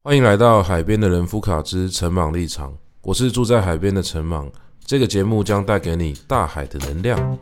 [0.00, 4.48] 欢迎来到海边的人夫卡之陈茻立场，我是住在海边的陈茻。
[4.86, 7.38] 这个节目将带给你大海的能量。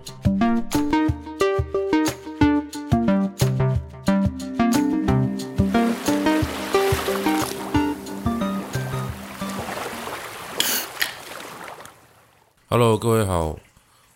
[12.69, 13.59] Hello，各位好。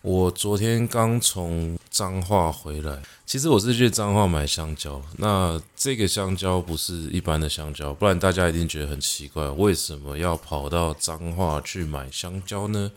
[0.02, 5.02] 我昨天刚从彰化回来，其实我是去彰化买香蕉。
[5.18, 12.90] 那这个香蕉不是一般的香蕉，不然大家一定觉得很奇怪，为什么要跑到彰化去买香蕉呢？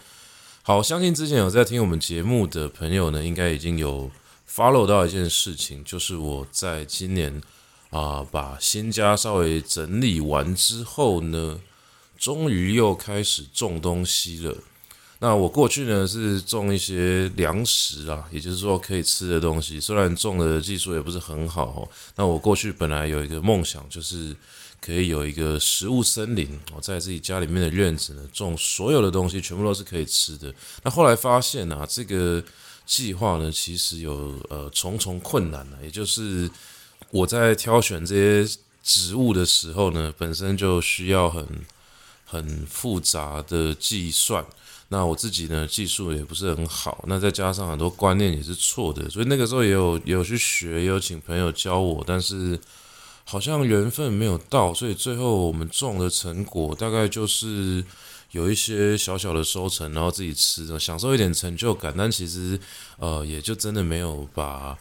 [0.61, 4.09] 好，相信之前有在听我们节目的朋友呢，应该已经有
[4.49, 7.41] follow 到一件事情，就是我在今年
[7.89, 11.59] 啊、把新家稍微整理完之后呢，
[12.17, 14.55] 终于又开始种东西了。
[15.23, 19.79] 那我过去呢是种一些粮食啊，也就是说可以吃的东西。
[19.79, 21.87] 虽然种的技术也不是很好。
[22.17, 24.35] 那我过去本来有一个梦想，就是
[24.81, 30.53] 可以有一个食物森林，我在自己家里面的院子呢种所有的东西，全部都是可以吃的。
[30.83, 32.43] 那后来发现啊，这个
[32.85, 36.52] 计划呢其实有呃重重困难呢，也就是
[37.11, 41.47] 我在挑选这些植物的时候呢，本身就需要很
[42.25, 44.45] 很复杂的计算。
[44.94, 52.59] 那我自己呢，技术也不是很好，那再加上很多观念也是错的，所以那个时候也有有去学，也有请朋友教我，但是
[53.23, 57.83] 好像缘分没有到，所以最后我们种的成果大概就是
[58.33, 62.59] 有一些小小的收成，然后自己吃，享受一点成就感，但其实
[62.99, 64.77] 呃也就真的没有把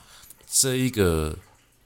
[0.46, 1.34] 这一个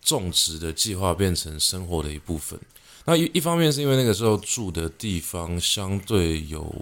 [0.03, 2.59] 种植的计划变成生活的一部分。
[3.05, 6.75] 那一一方面是因为那个时候住的地方相对有。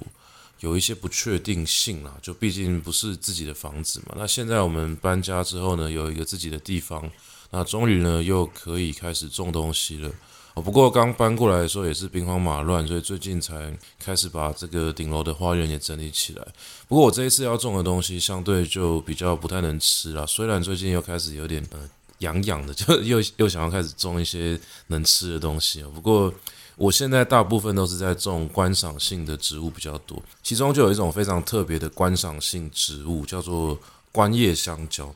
[0.60, 4.14] 有一些不确定性啦，就毕竟不是自己的房子嘛。
[4.16, 7.10] 那现在我们搬家之后呢，有一个自己的地方，
[7.50, 10.10] 那终于呢又可以开始种东西了。
[10.54, 16.46] 哦，不过刚搬过来的时候也是兵荒马乱，所以最近才开始把这个顶楼的花园也整理起来。
[16.88, 25.82] 不过我这一次要种的东西相对就比较不太能吃了，虽然最近又开始有点呃痒痒的，就又又想要开始种一些能吃的东西。
[25.82, 26.32] 不过。
[26.76, 33.78] 我现在大部分都是在种观赏性的植物比较多，其中就有一种非常特别的观赏性植物，叫做
[34.10, 35.14] 观叶香蕉。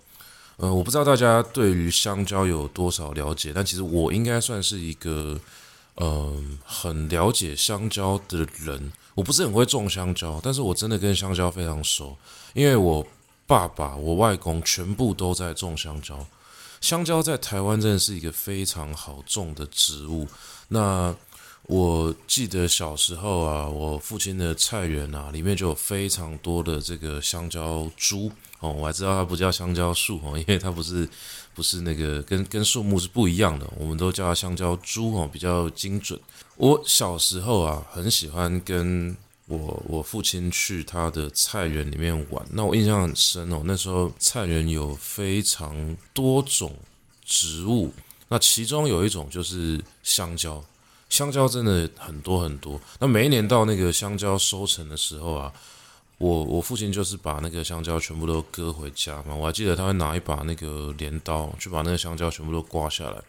[0.57, 5.39] 呃，我不知道大家对于香蕉有多少了解，但其实我应该算是一个
[5.97, 8.93] 嗯、呃、很了解香蕉的人。
[9.15, 12.17] 我不是很会种香蕉，但是我真的跟香蕉非常熟，
[12.55, 13.05] 因为我
[13.47, 16.25] 爸爸、我外公全部都在种香蕉。
[16.81, 20.29] 香蕉在台湾真的是一个非常好种的植物。
[20.69, 21.15] 那
[21.65, 28.73] 我记得小时候啊，我父亲的菜园啊，里面就有非常多的这个香蕉株哦。
[28.73, 31.07] 我还知道它不叫香蕉树哦， 因为它不是
[31.55, 36.19] 不是那个跟跟树木是不一样的，我们都叫它香蕉株哦，比较精准。
[36.57, 39.15] 我小时候啊，很喜欢跟
[39.47, 42.47] 我我父亲去他的菜园里面玩。
[42.51, 46.75] 那我印象很深哦，那时候菜园有非常多种
[47.27, 47.93] 植物，
[48.29, 50.65] 那其中有一种就是香蕉。
[51.09, 55.53] 香蕉真的很多很多，那每一年到那个香蕉收成的时候啊，
[56.19, 63.23] 我我父亲就是把那个香蕉全部都割回家嘛，我还记得他会拿一把那个镰刀去把那个香蕉全部都刮下来。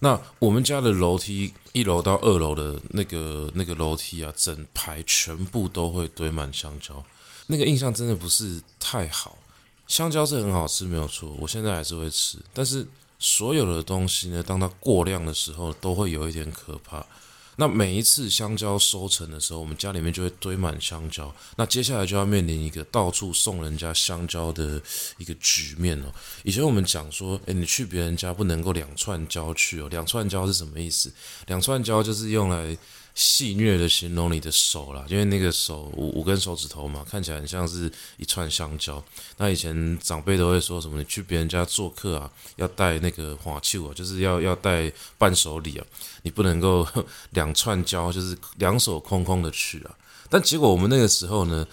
[0.00, 7.02] 那我们家的楼梯一楼到二楼的那个那个楼梯啊，整排全部都会堆满香蕉，
[7.46, 9.38] 那个印象真的不是太好。
[9.86, 12.86] 香蕉是很好吃，没有错，我现在还是会吃，但是。
[13.22, 17.06] 所有的东西呢，当它过量的时候，都会有一点可怕。
[17.54, 21.32] 那每一次香蕉收成的时候，我们家里面就会堆满香蕉。
[21.56, 24.82] 那接下来就要面临一个到处送人家香蕉的
[25.18, 26.06] 一个局面哦。
[26.42, 29.88] 以前我们讲说，诶，你去别人家不能够两串蕉去哦。
[29.88, 31.12] 两串蕉是什么意思？
[31.46, 32.76] 两串蕉就是用来。
[33.14, 39.02] 戏谑的形容你的手啦，因为那个手五五根手指头嘛，看起来很像是一串香蕉。
[39.36, 40.98] 那以前长辈都会说什么？
[40.98, 45.84] 你去别人家做客啊，要带那个花球啊，就是要要带伴手礼啊，
[46.22, 46.86] 你不能够
[47.30, 49.94] 两串蕉，就是两手空空的去啊。
[50.30, 51.66] 但结果我们那个时候呢，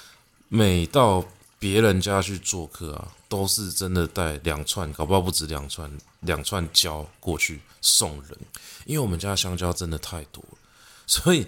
[0.49, 1.23] 每到
[1.57, 5.89] 别人家去做客啊，都是真的带两串，搞不好不止两串，
[6.19, 8.37] 两串蕉过去送人，
[8.85, 10.57] 因为我们家香蕉真的太多了。
[11.09, 11.43] 所以，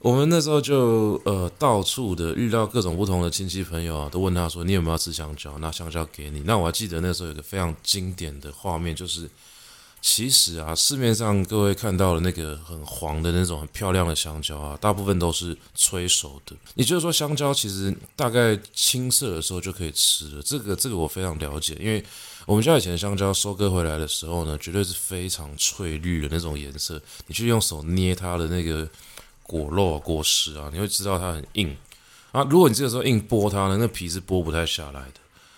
[0.00, 5.56] 我们那时候就呃到处的遇到各种不同的亲戚朋友啊，都问他说：“你有没有吃香蕉？
[5.58, 9.30] 拿香蕉给你。”那我还记得那时候有个非常经典的画面，就是
[10.02, 16.56] 其实啊，市面上各位看到的那个很黄的那种很漂亮的香蕉啊，大部分都是催熟的。
[16.74, 20.42] 也就是说，香蕉其实大概青色的时候就可以吃了。
[20.42, 22.04] 这个这个我非常了解，因为
[22.46, 27.02] 我们家以前香蕉收割回来的时候呢，绝对是非常翠绿的那种颜色。
[27.26, 28.88] 你去用手捏它的那个
[29.42, 31.76] 果肉啊、果实啊，你会知道它很硬
[32.30, 32.46] 啊。
[32.48, 35.14] 如果你这个时候硬剥它呢，那皮是剥不太下来的。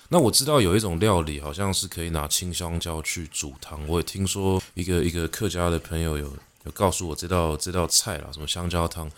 [0.08, 3.86] 那我知道有一种料理，好像是可以拿青香蕉去煮汤。
[3.86, 6.32] 我也听说一个一个客家的朋友有
[6.64, 9.10] 有告诉我这道这道菜啦，什么香蕉汤。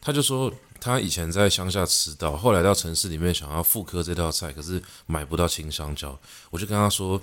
[0.00, 6.18] 他就说他以前在乡下吃到，后来到城市里面想要复刻这道菜，可是买不到青香蕉。
[6.50, 7.20] 我就跟他说，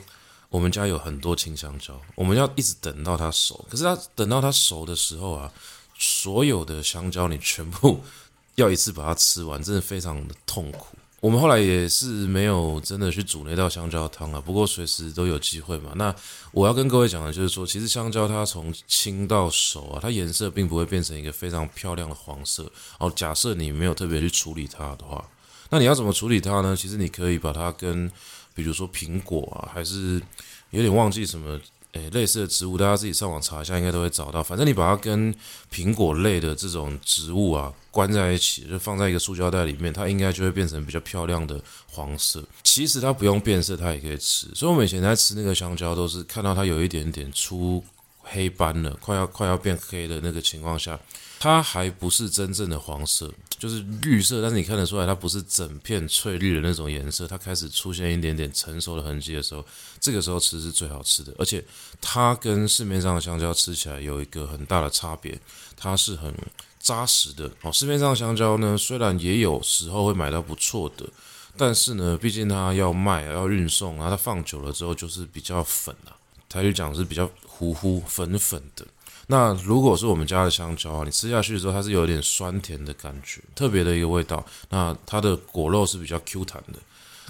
[0.49, 3.65] 我们家有很多青香蕉，我们要一直等到它熟。
[3.69, 5.51] 可是他等到它熟的时候啊，
[5.97, 8.01] 所有的香蕉你全部
[8.55, 10.94] 要一次把它吃完，真的非常的痛苦。
[11.25, 15.91] 我们后来也是没有真的去煮那道香蕉汤啊，不过随时都有机会嘛。
[15.95, 16.13] 那
[16.51, 22.71] 我要跟各位讲的就是说，其实香蕉它从青到熟啊，它颜色并不会变成一个非常漂亮的黄色。
[22.99, 25.27] 哦，假设你没有特别去处理它的话，
[25.71, 26.75] 那你要怎么处理它呢？
[26.75, 28.07] 其实你可以把它跟，
[28.53, 30.21] 比如说苹果啊，还是
[30.69, 31.59] 有点忘记什么。
[31.95, 34.43] 诶，类似的植物，大家自己上网查一下，应该都会找到。
[34.43, 35.33] 反正你把它跟
[35.73, 42.43] 苹果类的这种植物啊关在一起，就放在一个塑胶袋里面，它应该就会变成比较漂亮的黄色。
[42.63, 44.47] 其实它不用变色，它也可以吃。
[44.53, 47.81] 所以我们以前在吃那个香蕉，都是看到它有一点点出
[48.19, 50.99] 黑斑了，快要快要变黑的那个情况下，
[51.45, 53.31] 它还不是真正的黄色。
[53.59, 59.63] 就是绿色，但是你看得出来，它不是整片翠绿的那种颜色，它开始出现一点点成熟的痕迹的时候，
[59.99, 61.31] 这个时候吃是最好吃的。
[61.37, 61.63] 而且
[62.01, 65.39] 它跟市面上的香蕉吃起来有一个很大的差别，
[65.77, 66.33] 它是很
[66.79, 67.49] 扎实的。
[67.61, 71.07] 哦，市面上的香蕉呢，虽然也有时候会买到不错的，
[71.55, 76.17] 但是呢，毕竟它要卖要运送，然后它放久了之后就是比较粉啊，
[76.49, 78.85] 台语讲是比较糊糊粉粉的。
[79.27, 84.45] 那如果是我们家的香蕉啊，你吃下去的时候，它是有点酸甜的感觉，特别的一个味道。
[84.69, 86.77] 那它的果肉是比较 Q 弹的。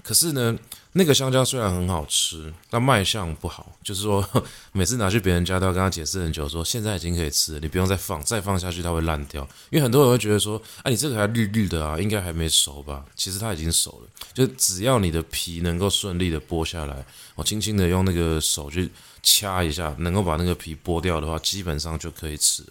[0.03, 0.55] 可是呢，
[0.91, 4.27] 那个香蕉虽然很好吃，但卖相不好，就是说
[4.73, 9.41] 每次拿去别人家都要跟他解释很久，说现在已经可以吃了，你不用再放，再放下去它会烂掉。
[9.69, 13.05] 因为很多人会觉得说，哎，你这个还绿绿的啊，应该还没熟吧？
[13.15, 17.05] 其实它已经熟了，就只要你的皮能够顺利的剥下来，
[17.35, 18.91] 我轻轻的用那个手去。
[19.25, 22.69] 掐一下，能够把那个皮剥掉的话，基本上就可以吃了。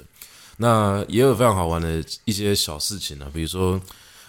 [0.57, 3.79] 那也有非常好玩的一些小事情呢、啊，比如说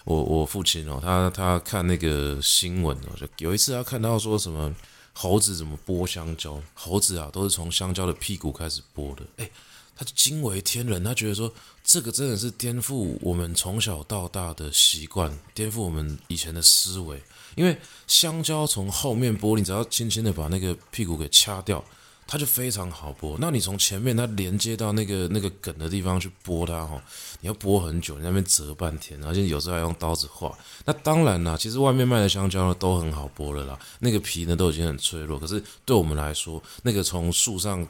[0.06, 4.74] 我我父亲哦，他他看那个新闻哦，就有一次他看到说什么
[5.14, 9.52] 猴子怎么剥香蕉，猴子啊都是从香蕉的屁股开始剥的，诶，
[9.96, 17.22] 他惊为天人，他觉得说这个真的是颠覆我们从小到大的习惯，颠覆我们以前的思维，
[17.56, 21.86] 因为香蕉从后面剥，你只要轻轻的把那个屁股给掐掉。
[22.28, 27.02] 它就非常好剥，那你从前面它连接到那个那个梗的地方去剥它哈，
[27.40, 30.58] 你要剥很久，你那边折半天，而且有时候还用刀子划。
[30.86, 35.40] 那当然啦，其实外面卖的香蕉呢都很好剥了啦，那个皮呢都已经很脆弱。
[35.40, 37.88] 可是对我们来说，那个从树上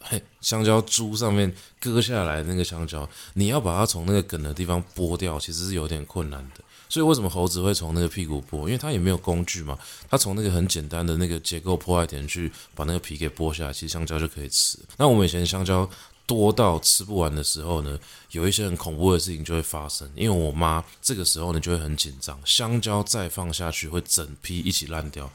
[0.00, 6.64] 嘿香蕉株上面割下来那个香蕉，你要把它从那个梗的地方剥掉，其实是有点困难的。
[6.94, 8.58] 所以为什么猴子会从那个屁股剥？
[8.58, 9.76] 因为它也没有工具嘛，
[10.08, 14.78] 它从那个很简单的那个结构破坏点去把那个皮给剥下来，其实香蕉就可以吃。
[14.96, 15.90] 那我们以前香蕉
[16.24, 17.98] 多到吃不完的时候呢，
[18.30, 20.08] 有一些很恐怖的事情就会发生。
[20.14, 25.28] 因为我妈这个时候呢就会很紧张，香蕉再放下去会整批一起烂掉。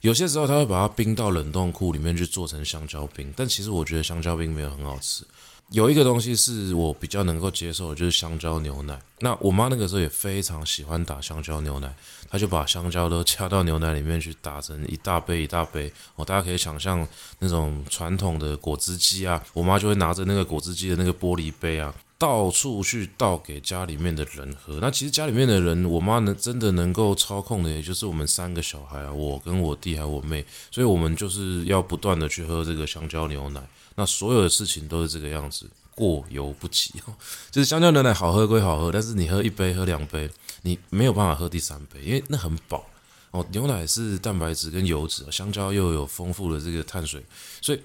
[0.00, 5.22] 有些时候她会把它冰到冷冻库里面去做成香蕉冰，但其实我觉得香蕉冰没有很好吃。
[5.70, 8.98] 有一个东西是我比较能够接受的，就是香蕉牛奶。
[9.20, 11.94] 那我妈那个时候也非常喜欢打香蕉牛奶，
[12.30, 15.92] 她就把香蕉都掐到牛奶里面去打成一大杯一大杯。
[16.16, 17.06] 哦，大家可以想象
[17.38, 24.78] 那种传统的果汁机啊，我妈就会拿着那个果汁机的那个玻璃杯啊，到处去倒给家里面的人喝。
[24.80, 33.62] 那其实家里面的人，我妈能真的能够操控的，也就是我们三个小孩啊，我跟我弟还有我妹，所以我们就是要不断的去喝这个香蕉牛奶。
[33.94, 36.92] 那所有的事情都是这个样子，过犹不及。
[37.52, 40.28] 就是香蕉牛奶好喝归好喝，但是你喝一杯、喝两杯，
[40.62, 42.84] 你没有办法喝第三杯，因为那很饱
[43.30, 43.46] 哦。
[43.52, 47.24] 牛奶是蛋白质跟油脂，香蕉又有丰富的这个碳水，
[47.60, 47.80] 所以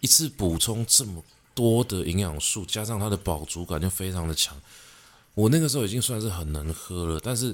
[0.00, 1.22] 一次补充这么
[1.58, 4.56] 多的营养素，加上它的饱足感就非常的强。
[5.34, 7.52] 我那个时候已经算是很能喝了，但是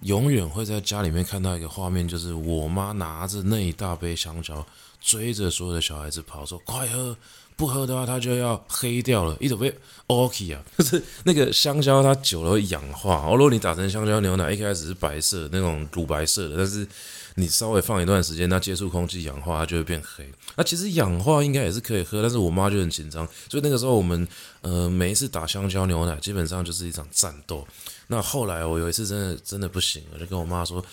[0.00, 4.66] 永远会在家里面看到一个画面，就是我妈拿着那一大杯香蕉。
[5.00, 7.14] 追着所有的小孩子跑，说：“快喝，
[7.56, 9.70] 不喝的话它就要黑掉了，一种被
[10.06, 13.16] OK 啊，就是那个香蕉它久了会氧化。
[13.16, 16.88] 哦，如果你打成香蕉牛奶，一开始是白色那种乳白色的，但是
[17.34, 20.28] 你稍微放一段时间，它接触空气氧化，它就会变黑。
[20.56, 24.26] 那其实氧化应该也是可以喝，但是我妈就很紧张，所以那个时候我们
[24.62, 27.66] 呃每一次打香蕉牛奶，基本上就是一场战斗。
[28.06, 30.84] 那后来我有一次真的真的不行了，就跟我妈说。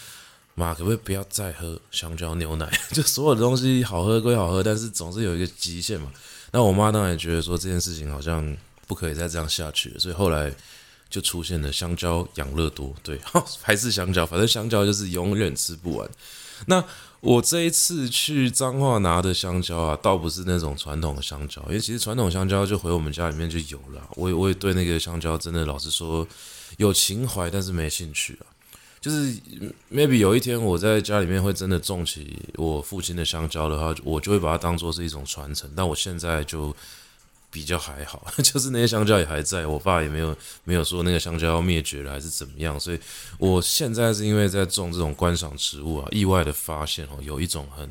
[0.53, 2.69] 妈，可不可以不要再喝香蕉牛奶？
[2.91, 6.11] 就所有的东西好喝归好喝，但是总是有一个极限嘛。
[6.51, 8.55] 那我妈当然也觉得说这件事情好像
[8.85, 10.53] 不可以再这样下去，所以后来
[11.11, 12.91] 就出现了香蕉养乐多。
[13.03, 13.19] 对，
[13.61, 16.09] 还是香蕉，反正香蕉就是永远吃不完。
[16.65, 16.83] 那
[17.19, 24.01] 我这一次去彰化拿的香蕉啊，倒不是那种传统的香蕉，因为其实传统香蕉就回我们家里面就有了。
[24.15, 26.27] 我也我也对那个香蕉真的老实说
[26.77, 28.49] 有情怀，但是没兴趣啊。
[28.99, 29.35] 就是
[29.91, 35.67] maybe 有一天我在家里面会真的种起我父亲的香蕉的话，我就会把它当做是一种传承。
[35.75, 36.75] 但我现在就
[37.51, 42.79] 比较还好， 就是那些香蕉也还在，我爸也没有没有说那个香蕉要灭绝了还是怎么样。
[42.79, 42.99] 所以
[43.37, 47.89] 我现在是因为在种这种观赏植物啊，意外的发现哦，有一种很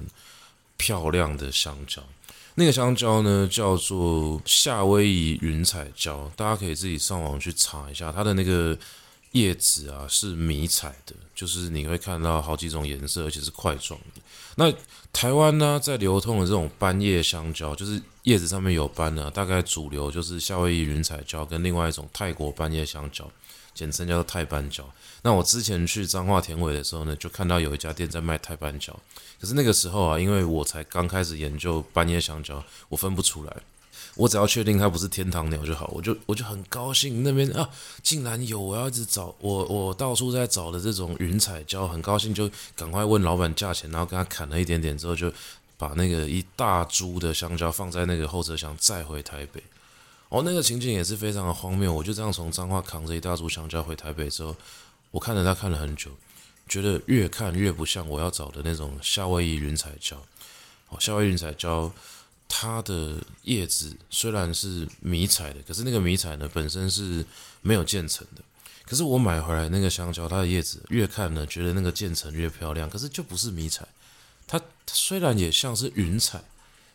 [0.77, 2.03] 漂亮的香蕉。
[2.57, 8.77] 那个香蕉呢叫做夏威夷云彩蕉，大家可以自己上网去查一下它的那个。
[9.33, 14.20] 叶子啊是迷彩的，就是你会看到好几种颜色，而且是块状的。
[14.57, 14.73] 那
[15.13, 23.29] 台湾呢，在流通的这种斑叶香蕉，就是叶子上面有斑的，大概主流就是夏威夷云彩蕉跟另外一种泰国斑叶香蕉，
[23.75, 24.85] 简称叫做泰斑蕉。
[25.23, 28.99] 那我之前去彰化田尾的时候呢，就看到有一家店在卖泰斑蕉，
[29.41, 33.57] 可是那个时候啊，因为我才刚开始研究斑叶香蕉，我分不出来。
[34.17, 37.23] 我只要确定它不是天堂鸟就好，我就我就很高兴。
[37.23, 37.69] 那边啊，
[38.03, 45.33] 竟然有，我要一直找我我到处在找的这种云彩蕉，很高兴就赶快问老板价钱，然后跟他砍了一点点之后，就
[45.79, 49.63] 把那个一大株的香蕉放在那个后车厢载回台北。
[50.29, 51.93] 哦，那个情景也是非常的荒谬。
[51.93, 54.55] 我就这样从彰化扛着一大株香蕉回台北之后，
[55.11, 56.11] 我看着它看了很久，
[56.69, 60.17] 觉得越看越不像我要找的那种夏威夷云彩蕉。
[60.91, 61.91] 哦，夏威夷云彩蕉。
[62.53, 67.25] 它的叶子虽然是迷彩的，可是那个迷彩呢，本身是
[67.63, 68.43] 没有渐层的。
[68.85, 73.87] 可是我买回来那个香蕉，它的叶子越看呢，觉得那个渐层越漂亮，可是就不是迷彩。
[74.49, 76.43] 它，虽然也像是云彩，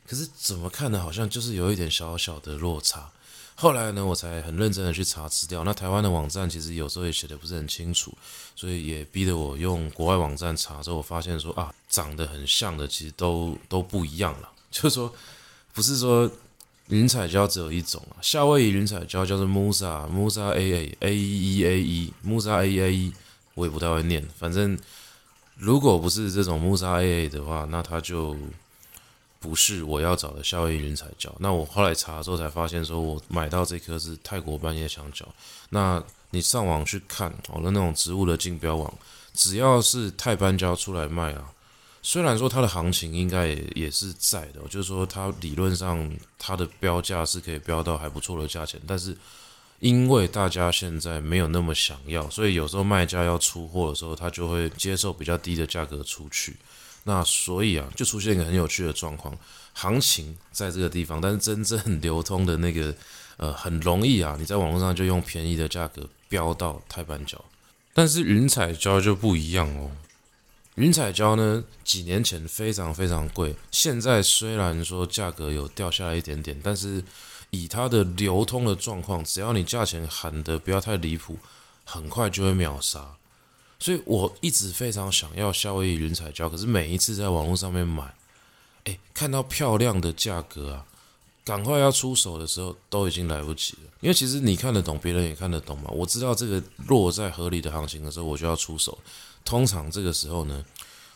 [0.05, 3.09] 可是怎么看呢，好像就是有一点小小的落差。
[3.55, 5.63] 后来呢，我才很认真的去查资料。
[5.63, 8.13] 那台湾的网站其实有时候也写的不是很清楚，
[8.57, 15.15] 所以也逼得我用国外网站查之后，我发现说啊，长得很像的其实都都不一样了，就是说。
[15.75, 16.31] 不是说
[16.87, 23.13] 云彩胶只有一种啊，夏威夷云彩胶叫做 Musa Musa A A A E E A E Musa A A E，
[23.55, 24.25] 我也不太会念。
[24.39, 24.79] 反正
[25.57, 28.37] 如果不是这种 Musa A A 的话，那它就
[29.41, 31.29] 不是我要找的夏威夷云彩胶。
[31.39, 35.27] 那我后来查之后才发现，说我买到这颗是泰国斑叶香蕉。
[35.71, 38.93] 那你上网去看哦，那那种植物的竞标网，
[39.33, 41.51] 只要是泰斑胶出来卖啊。
[42.07, 46.07] 虽然说它的行情应该也也是在的，就是说它理论上
[46.37, 49.17] 它的标价是可以标到还不错的价钱，但是
[49.79, 56.55] 因为大家现在没有那么想要，所以有时候卖家要出货的时候，他就会接受比较低的价格出去。
[57.05, 59.35] 那所以啊，就出现一个很有趣的状况，
[59.73, 62.93] 行情在这个地方，但是真正流通的那个
[63.37, 67.43] 呃很容易啊，你在网络上就用便宜的价格标到泰斑蕉，
[67.95, 69.89] 但是云彩胶就不一样哦。
[70.75, 77.01] 云彩胶呢，几年前非常非常贵，现在虽然说价格有掉下来一点点，但是
[77.49, 81.37] 以它的流通的状况，只要你价钱喊得不要太离谱，
[81.85, 83.15] 很快就会秒杀。
[83.79, 88.13] 所以我一直非常想要夏威夷云彩胶，可是每一次在网络上面买，
[88.83, 90.85] 诶，看到漂亮的价格啊，
[91.45, 93.91] 赶快要出手的时候，都已经来不及了。
[94.01, 95.89] 因为其实你看得懂，别人也看得懂嘛。
[95.91, 98.97] 我知道这个落在合理的行情的时候，我就要出手。
[99.45, 100.65] 通常这个时候呢，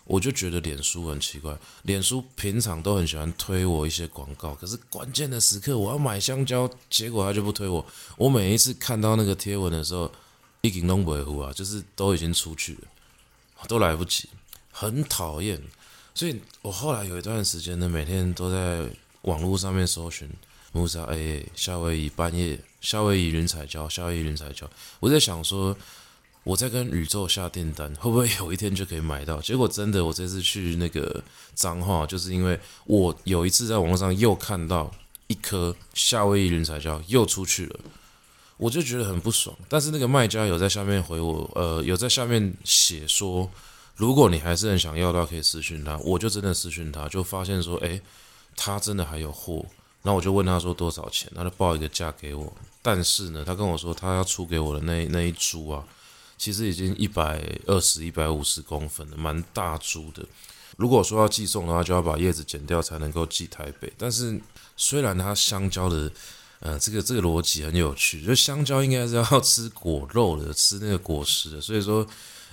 [0.06, 1.58] 我就觉得脸书很奇怪。
[1.82, 7.84] 脸书平常都很喜欢推我一些广告，可是关键的时刻我要买香蕉，结果他就不推我。
[8.18, 10.12] 我每一次看到那个贴文的时候，
[10.62, 12.82] 已经弄不回啊，就是都已经出去了，
[13.68, 14.30] 都来不及，
[14.72, 15.60] 很讨厌。
[16.14, 18.88] 所以我后来有一段时间呢，每天都在
[19.24, 20.30] 网络上面搜寻
[20.72, 24.70] Musa 夏威夷半夜、夏威夷云彩蕉、夏威夷云彩蕉。
[25.00, 25.76] 我在想说。
[26.50, 29.40] 我在跟宇宙下订单，会不会有一天就可以买到？
[29.40, 34.92] 结果真的，我这次去那个彰化，就是因为我有一次在网络上又看到
[35.28, 37.80] 一颗夏威夷云彩胶又出去了，
[38.58, 39.56] 我就觉得很不爽。
[39.68, 43.48] 但是那个卖家有在下面回我，呃，有在下面写说，
[43.96, 46.00] 如果你还是很想要的话，可以私讯他。
[46.00, 48.02] 我就真的私讯他，就发现说，诶，
[48.56, 49.64] 他真的还有货，
[50.02, 52.52] 然后我就问他说多少钱，他就报一个价给我。
[52.82, 55.86] 但是呢，他跟我说他要出给我的那那一株啊，
[56.40, 60.26] 其实已经一百二十、一百五十公分了，蛮大株的。
[60.78, 63.94] 如果说要寄送的话，就要把叶子剪掉才能够寄台北。
[63.98, 64.42] 但是
[64.76, 66.12] 虽然它香蕉的，
[66.62, 72.08] 呃，这个这个逻辑很有趣，就香蕉应该是要吃果肉的，吃那个果实的，所以说。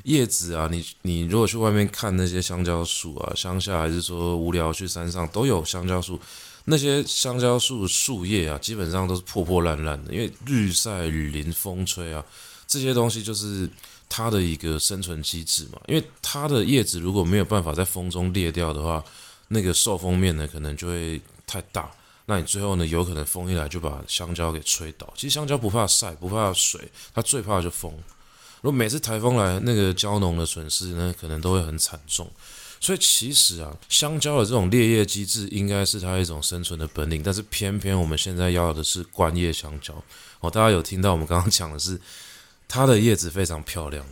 [0.04, 6.20] 叶子啊，你你如果去外面看那些香蕉树啊，乡下还是说无聊去山上都有香蕉树，
[6.66, 12.24] 那些香蕉树树叶啊，基本上都是破破烂烂的，因为日晒雨淋风吹啊，
[12.66, 13.68] 这些东西就是
[14.08, 15.80] 它的一个生存机制嘛。
[15.86, 19.04] 因为它的叶子如果没有办法在风中裂掉的话，
[19.48, 21.90] 那个受风面呢可能就会太大，
[22.26, 25.12] 那你最后呢有可能风一来就把香蕉给吹倒。
[25.14, 27.92] 其实香蕉不怕晒，不怕水，它最怕就风。
[28.62, 32.28] 如果每次台风来，那个蕉农的损失呢，可能都会很惨重。
[32.80, 39.94] 所以其实啊，香蕉的这种裂叶机制应该是它一种生存的本领，但是偏偏我们现在要的是观叶香蕉。
[40.40, 42.00] 哦，大家有听到我们刚刚讲的是
[42.68, 44.04] 它的叶子非常漂亮，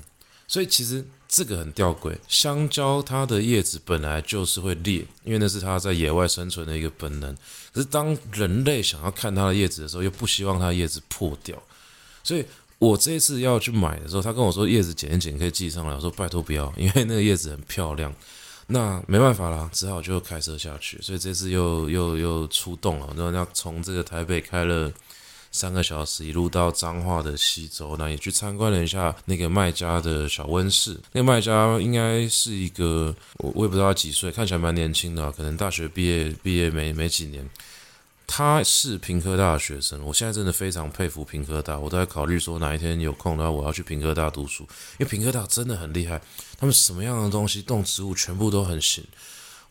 [0.46, 2.16] 所以其实这个很吊诡。
[2.28, 7.34] 香蕉它的叶子本来就是会裂，因为那是它在野外生存的一个本能。
[7.73, 11.62] 可是当人类想要看它的叶子的时候，又不希望它叶子破掉，
[12.23, 12.44] 所以。
[12.80, 18.12] 我这次要去买的时候，他跟我说叶子剪一剪可以寄上来，我说拜托不要， 因为那个叶子很漂亮。
[18.66, 21.00] 那没办法啦，只好就开车下去。
[21.00, 24.92] 所以这次又又又出动了，然后要从这个台北开了
[25.54, 30.99] 三个小时，一路到彰化的西州，那也去参观了一下那个卖家的小温室。
[31.12, 37.49] 那个卖家应该是一个我我也不知道他几岁，看起来蛮年轻的，可能大学毕业毕业没没几年。
[38.26, 41.78] 他是屏科大的学生，我现在真的非常佩服屏科大。
[41.78, 44.64] 我都在考虑说，哪一天有空的话，我要去屏科大读书，
[44.99, 46.20] 因为屏科大真的很厉害，
[46.58, 49.04] 他们什么样的东西，动植物全部都很行。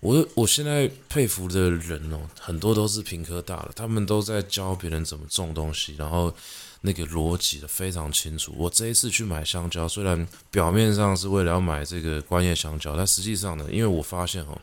[0.04, 6.34] 我我现在佩服的人哦，很多都是屏科大的，他们都在教别人怎么种东西，然后
[6.82, 8.54] 那个逻辑的非常清楚。
[8.58, 14.60] 我这一次去买香蕉，虽然表面上是为了要买这个观叶香蕉，但实际上呢，因为我发现哦。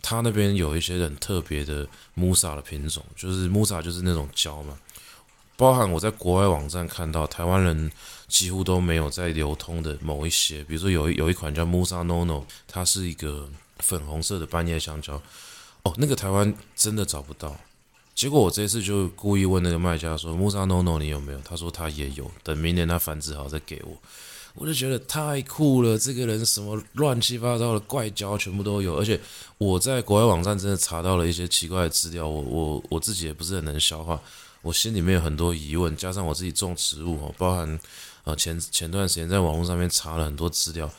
[0.00, 1.84] 他那边有一些很特别的
[2.16, 4.78] Musa 的品种，就是 Musa 就是那种蕉嘛，
[5.56, 7.90] 包含我在国外网站看到台湾人
[8.28, 15.20] 几乎都没有在流通的某一些，比如说有一有一款叫 Musa Nono，它是一个粉红色的半叶香蕉，
[15.82, 17.56] 哦，那个台湾真的找不到。
[18.14, 21.40] 结果我这次就故意问那个卖家说木沙诺诺你有没有？
[21.42, 23.96] 他说他也有，等明年他繁殖好再给我。
[24.54, 29.20] 我就觉得太酷了，这个人什么乱七八糟的怪蕉全部都有，而且
[29.56, 34.20] 我在国外网站真的查到了一些奇怪的资料，我我我自己也不是很能消化，
[34.62, 37.78] 我心里面有很多疑问，加上我自己种植物哦，包含
[38.24, 40.90] 呃前前段时间在网络上面查了很多资料，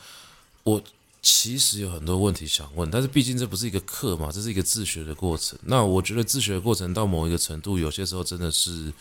[0.62, 0.82] 我
[1.22, 5.58] 其实有很多问题想问，但是毕竟这不是一个课嘛，这是一个自学的过程。
[5.64, 8.92] 那我觉得自学的过程到某一个程度，有些时候真的是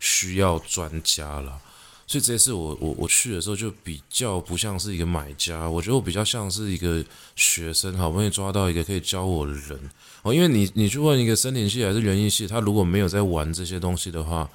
[0.00, 1.60] 需要专家了。
[2.08, 7.04] 所以这次我我我去的时候就比较不像是一个买家，我觉得我比较像是一个
[7.36, 9.78] 学生，好不容易抓到一个可以教我的人
[10.22, 10.34] 哦。
[10.34, 14.50] 因为你你去问一个森林系还是园艺系，他如果没有在玩这些东西的话，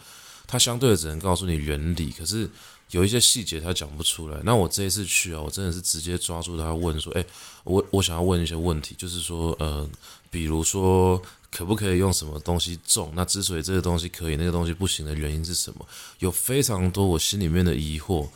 [0.45, 2.49] 他相对的只能告诉你原理，可是
[2.91, 4.39] 有一些细节他讲不出来。
[4.43, 7.25] 那我这一次去啊，我真的是直接抓住他问说，诶，
[7.63, 9.89] 我我想要问一些问题，就是说，呃，
[10.29, 11.21] 比如说。
[11.51, 13.13] 可不可以用什么东西种？
[13.15, 15.87] 那之所以这个东西可以，那个东西不行的原因是什么？
[16.19, 18.27] 有非常多我心里面的疑惑，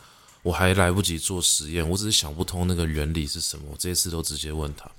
[0.42, 3.66] 我还来不及做实验，我只是想不通那个原理是什么。
[3.70, 4.90] 我这一次都直接问他，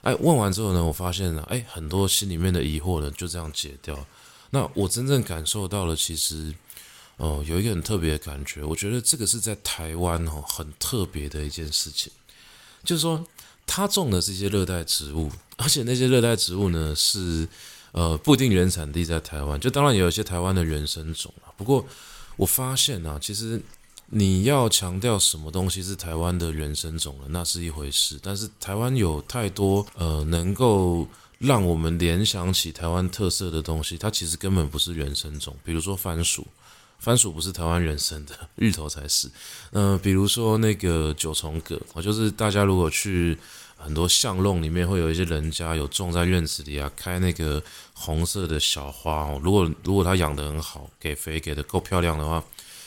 [0.00, 4.06] 哎，问完之后呢，我发现了，哎，很多心里面的疑惑呢就这样解掉。
[4.48, 6.54] 那我真正感受到了，其实，
[7.18, 12.10] 哦，有一个很特别的感觉，我觉得这个是在台湾哦很特别的一件事情，
[12.82, 13.24] 就是说。
[13.70, 17.46] 他种的是一些热带植物， 而且那些热带植物呢是
[17.92, 21.52] 呃不一定原产地在台湾，就当然有一些台湾的原生种啊。
[21.54, 21.86] 不过
[22.38, 23.60] 我发现啊，其实
[24.06, 28.18] 你要强调什么东西是台湾的原生种了，那是一回事。
[28.22, 35.54] 但是台湾有太多呃能够让我们联想起台湾特色的东西，它其实根本不是原生种。
[35.62, 36.46] 比如说番薯。
[36.98, 39.30] 番薯不是台湾原生的， 芋头才是。
[39.72, 43.38] 嗯、比如说那个九重葛，我就是大家如果去
[43.76, 47.62] 很多巷弄里面，会有一些人家有种在院子里啊，开那个
[47.94, 49.40] 红色的小花哦。
[49.42, 52.42] 如果如果它养得很好，给肥给得够漂亮的话，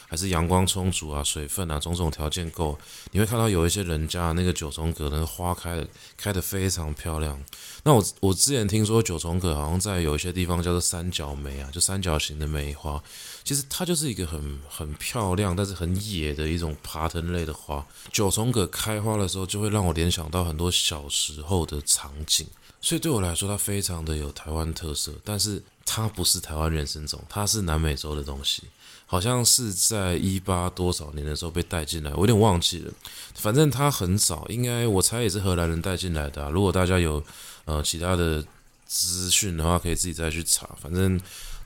[0.10, 2.78] 还是阳光充足啊，水分啊，种种条件够，
[3.12, 7.42] 你会看到有一些人家那个九重葛那个花开的开得非常漂亮。
[7.84, 13.02] 那我我之前听说九重葛好像在有一些地方叫做三角梅啊，就三角形的梅花。
[13.44, 17.86] 其实它就是一个很很漂亮，但是很野的一种爬藤类的花。
[18.12, 22.46] 九重葛开花的时候，就会让我联想到很多小时候的场景，
[22.82, 25.12] 所以对我来说，它非常的有台湾特色。
[25.24, 28.64] 但是它不是台湾原生种，它是南美洲的东西，
[29.06, 32.94] 好像是在一八多少年的时候被带进来，我有点忘记了。
[33.34, 36.50] 反正它很早，应该我猜也是荷兰人带进来的。
[36.52, 37.22] 如果大家有
[37.66, 38.44] 呃其他的
[38.86, 40.70] 资讯的话，可以自己再去查。
[40.80, 41.20] 反正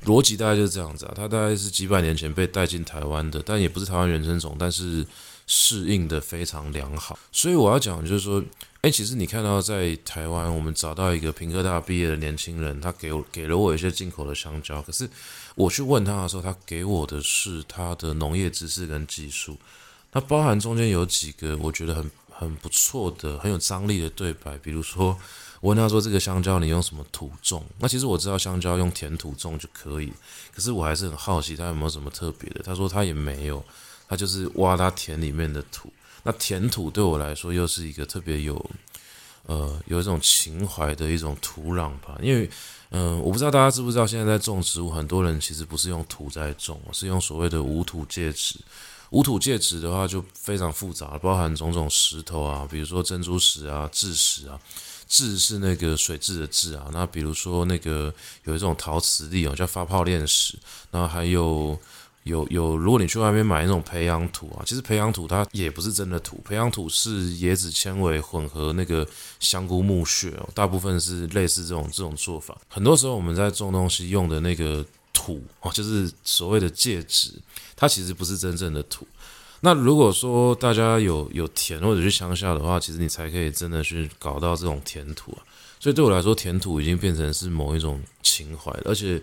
[0.05, 5.05] 逻辑大概就是这样子啊，它大概是几百年前被带进台湾的，但也不是台湾原生种，但是
[5.47, 7.19] 适应的非常良好。
[7.31, 8.43] 所以我要讲就是说。
[8.81, 14.79] 哎，其实你看到在台湾，我们找到一个屏科大毕业的年轻人，他给我给了我一些进口的香蕉。
[14.79, 15.09] 可是
[15.55, 19.57] 我去问他的时候，他给我的是他的农业知识跟技术。
[20.11, 24.57] 那包含中间有几个我觉得很很不错的、很有张力的对白。
[24.57, 25.17] 比如说，
[25.61, 30.11] 我问他说：“这个香蕉你用什么土种？”那其实我知道香蕉用甜土种就可以，
[30.53, 32.61] 可是我还是很好奇他有没有什么特别的。
[32.61, 33.63] 他说他也没有，
[34.07, 35.91] 他就是挖他田里面的土。
[36.23, 38.69] 那甜土对我来说又是一个特别有，
[39.45, 42.17] 呃，有一种情怀的一种土壤吧。
[42.21, 42.49] 因为，
[42.89, 48.59] 嗯、我不知道大家知不知道，现在在种植物，很多人其实不是用土在种，是用所谓的无土介质。
[49.09, 54.59] 无土介质的话就非常复杂，包含种种石头啊，比如说珍珠石啊、蛭石啊。
[55.07, 56.87] 蛭是那个水蛭的蛭啊。
[56.91, 58.13] 那比如说那个
[58.45, 60.57] 有一种陶瓷粒哦，叫发泡炼石。
[60.91, 61.77] 那还有。
[62.25, 69.07] 有有，如果你去外面买那种培养土啊，其实培养土它也不是真的土，培养土是椰子纤维混合那个
[69.39, 72.57] 香菇木屑哦，大部分是类似这种这种做法。
[72.67, 74.83] 很多时候我们在种东西用的那个
[75.25, 77.31] 土哦，就是所谓的介质，
[77.75, 79.07] 它其实不是真正的土。
[79.61, 85.39] 那如果说大家有有田或者去乡下的话，其实你才可以真的去搞到这种田土啊。
[85.79, 89.21] 所以对我来说，田土已经变成是某一种情怀，而且。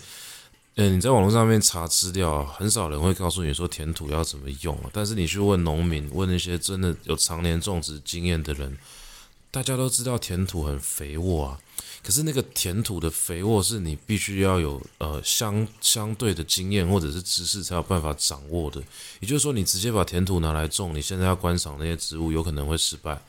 [0.76, 4.74] 嗯，你在网络上面查资料，很少人会告诉你说田土要怎么用。
[4.90, 8.74] 但是你去问农民，问那些真的有常年种植经验的人，
[9.52, 11.60] 大家都知道甜土很肥沃啊。
[12.02, 18.82] 可是那个甜土的肥沃是你必须要有呃相相对的经验或者是知识才有办法掌握的。
[19.20, 23.22] 也就是说，你直接把甜土拿来种，你现在要观赏那些植物，有可能会失败。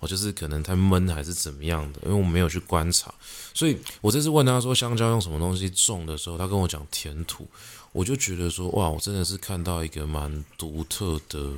[0.00, 3.12] 我就是可能太闷还是怎么样的，因为我没有去观察，
[3.52, 7.48] 所以我这次问他说香蕉用什么东西种的时候，他跟我讲甜土，
[7.90, 11.52] 我就觉得说哇，我真的是看到一个蛮独特的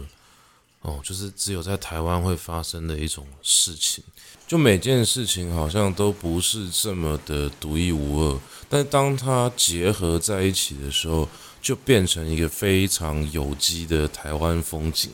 [0.83, 4.03] 哦，就是只有在台湾会发生的一种事情，
[4.47, 11.29] 就每件事情好像都不是这么的独一无二，但当它结合在一起的时候，
[11.61, 15.11] 就变成一个非常有机的台湾风景。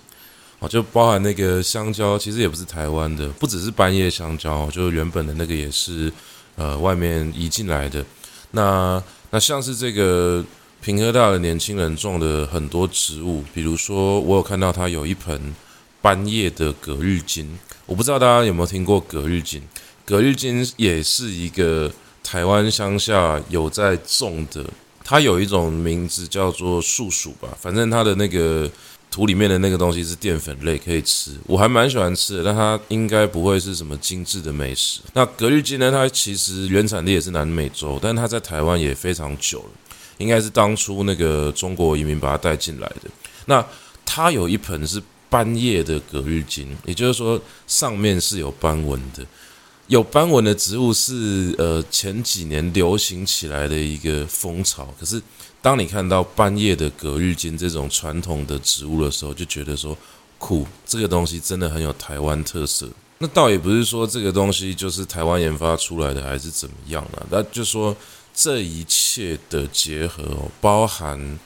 [0.58, 6.10] 哦，就包含那个香蕉，其实也不是台湾的，不只是半叶香蕉，就原本的那个也是，
[6.54, 8.02] 呃，外面移进来的。
[8.52, 10.42] 那那像是这个
[10.82, 15.54] 平科大的年轻人种的很多植物，比如说我有看到他有一盆
[16.00, 19.62] 斑叶的葛日金，我不知道大家有没有听过葛日金，
[20.04, 24.64] 葛日金也是一个台湾乡下有在种的，
[25.02, 28.70] 它有一种名字叫做树薯吧，反正它的那个。
[29.08, 35.00] 土里面的那个东西是淀粉类，可以吃，我还蛮喜欢吃的，但它应该不会是什么精致的美食。
[35.14, 35.90] 那葛日金呢？
[35.90, 39.70] 它其实原产地也是南美洲，但它在台湾也非常久了，
[40.18, 43.10] 应该是当初那个中国移民把它带进来的。
[43.46, 43.64] 那
[44.04, 49.24] 它有一盆是斑叶的葛玉金，也就是说上面是有斑纹的。
[49.88, 55.22] 有斑纹的植物是呃前几年流行起来的一个风潮，可是。
[55.62, 59.98] 当你看到斑叶的葛玉金这种传统的植物的时候，就觉得说
[60.38, 62.88] 酷，这个东西真的很有台湾特色。
[63.18, 67.26] 那倒也不是说这个东西就是台湾研发出来的，还是怎么样呢？
[67.30, 67.96] 那就说
[68.36, 70.22] 这一切的结合，
[70.60, 71.38] 包含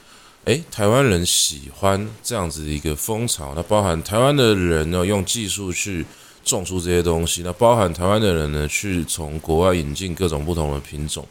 [0.43, 6.05] 诶，台湾人喜欢这样子的一个风潮，那包含台湾的人呢用技术去
[6.43, 11.25] 种出这些东西，那包含台湾的人呢去从国外引进各种不同的品种。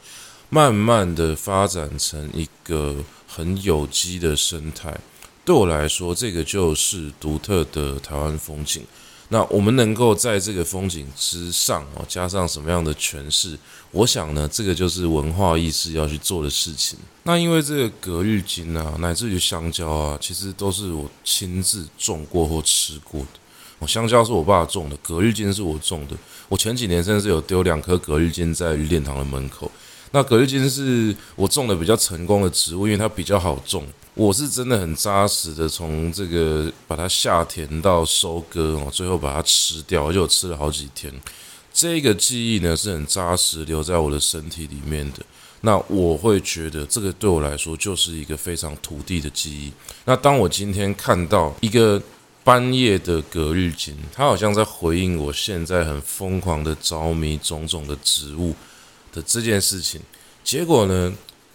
[0.49, 2.96] 慢慢的发展成一个
[3.29, 4.99] 很有机的生态，
[5.44, 8.83] 对我来说，这个就是独特的台湾风景。
[9.32, 13.56] 那我们能够在这个风景之上哦，加上什么样的诠释？
[13.92, 16.98] 我想呢，这个就是文化意识要去做的事情。
[17.22, 23.28] 那因为这个葛日金啊，乃至于香蕉啊，其实都是我亲自种过或吃过的。
[23.78, 26.16] 我，香蕉是我爸种的，葛日金是我种的。
[26.48, 29.70] 我前几年甚至有丢两颗葛日金在鱼典堂的门口。
[30.10, 33.86] 那葛日金是我种的比较成功的植物，因为它比较好种。
[34.20, 41.11] 我是真的很扎实的从这个把它下田到收割哦，最后把它吃掉，而且我吃了好几天。
[41.72, 45.20] 这个记忆呢是很扎实留在我的身体里面的。
[45.62, 49.72] 那我会觉得这个对我来说就是一个非常土地的记忆。
[50.04, 52.02] 那当我今天看到一个
[52.44, 58.54] 斑叶的葛日金，它好像在回应我现在很疯狂的着迷种种的植物
[59.14, 59.98] 的这件事情，
[60.44, 61.11] 结果呢，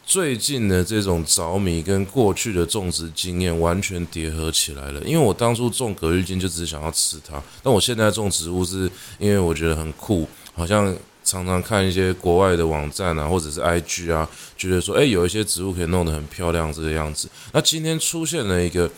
[0.05, 5.01] 最近的这种着迷跟过去的种植经验完全叠合起来了。
[5.03, 17.27] 因为我当初种葛郁金就只想要吃它，但我现在种植物是因为我觉得很酷，好像常常看一些国外的网站啊，或者是 IG 啊，觉得说，诶，有一些植物可以弄得很漂亮这个样子。
[17.51, 18.89] 那今天出现了一个。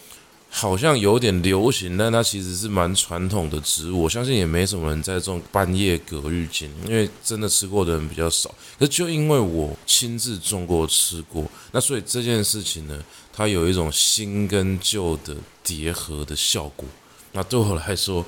[0.50, 4.04] 好像有点流行，但它其实是蛮传统的植物。
[4.04, 8.54] 我相信也没什么人在种半叶葛郁金，因为真的吃过的人比较少。
[8.80, 16.88] 可就因为我亲自种过、吃过，那所以这件事情呢，它有一种新跟旧的叠合的效果。
[17.34, 18.26] 那对我来说，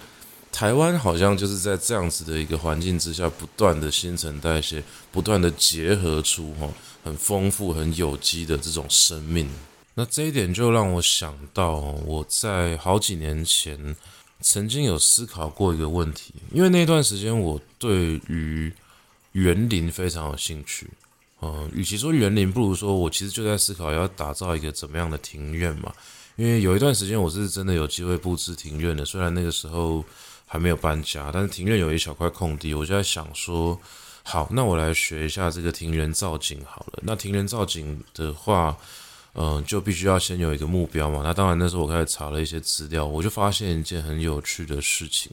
[0.52, 6.70] 台湾好像就是在这样子的一个环境之下，不断的新陈代谢，不断的结合出哈
[7.04, 9.50] 很丰富、很有机的这种生命。
[10.00, 11.74] 那这一点就让我想到，
[12.06, 13.94] 我在好几年前
[14.40, 18.72] 曾经有思考过一个问题，因为那段时间我对于
[19.34, 20.90] 园林非常有兴趣，
[21.42, 25.92] 嗯，与其说园林，不如说我其实就在思考要打造一个怎么样的庭院嘛。
[26.38, 30.02] 因为有一段时间我是真的有机会布置庭院的，虽然那个时候
[30.46, 33.78] 还没有搬家，但是庭院有一小块空地，我就在想说，
[34.24, 37.00] 好，那我来学一下这个庭园造景好了。
[37.02, 38.78] 那庭园造景的话，
[39.36, 41.22] 嗯，就必须要先有一个目标嘛。
[41.24, 45.32] 那当然，那时候我开始查了一些资料，我就发现一件很有趣的事情：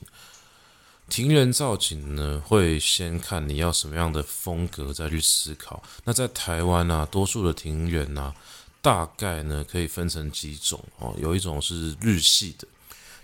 [1.09, 5.83] 庭园造景呢，会先看你要什么样的风格再去思考。
[6.05, 8.35] 那在台湾啊，多数的庭园啊，
[8.83, 11.15] 大概呢可以分成几种哦。
[11.19, 12.69] 有一种是日系的，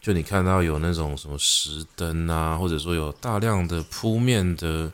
[0.00, 4.90] 就你看到有那种什么石灯啊，或者说有大量的铺面的。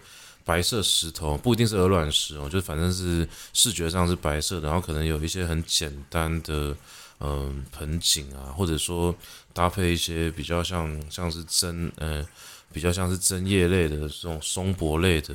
[0.49, 6.75] 白色石头不一定是鹅卵石哦，就反正是视觉上是白色的，然后可能有一些很简单的
[7.21, 9.15] 嗯盆景啊，或者说
[9.53, 12.27] 搭配一些比较像像是针嗯
[12.73, 15.35] 比较像是针叶类的这种松柏类的，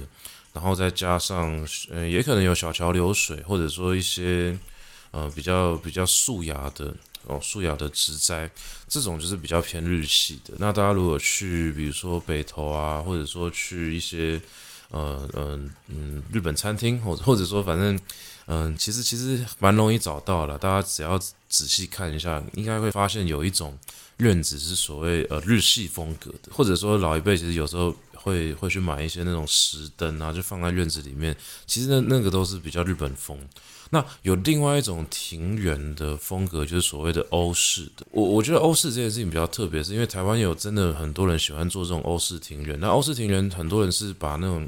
[0.51, 4.57] 然后再加上嗯也可能有小桥流水，或者说一些
[5.11, 6.91] 呃比较比较素雅的
[7.27, 8.49] 哦素雅的植栽，
[8.87, 10.55] 这种就是比较偏日系的。
[10.57, 14.41] 那大家如果去比如说北投啊，或者说去一些。
[14.93, 17.99] 呃嗯嗯，日本餐厅或者或者说反正
[18.45, 20.57] 嗯，其实其实蛮容易找到了。
[20.57, 21.17] 大家只要
[21.49, 23.77] 仔细看一下，应该会发现有一种
[24.17, 31.35] 院子是所谓呃日系风格的，或者说老一辈其实有时候会会去买一些那种石灯啊，就放在院子里面。
[31.65, 33.37] 其实那那个都是比较日本风。
[33.89, 38.05] 那有另外一种庭园的风格，就是所谓的欧式的。
[38.09, 42.79] 我我觉得欧式这件事情比较特别，是因为台湾有真的很多人喜欢做这种欧式庭园。
[42.79, 44.67] 那欧式庭园很多人是把那种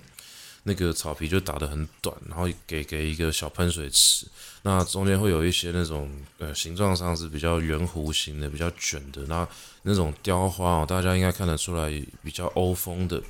[0.68, 4.26] 那个草皮就打得很短，然后给给一个小喷水池，
[4.64, 9.48] 那中间会有一些那种呃形状上是比较圆弧形的、比较卷的，那
[9.84, 11.90] 那种雕花哦，大家应该看得出来
[12.24, 13.22] 比较欧风的，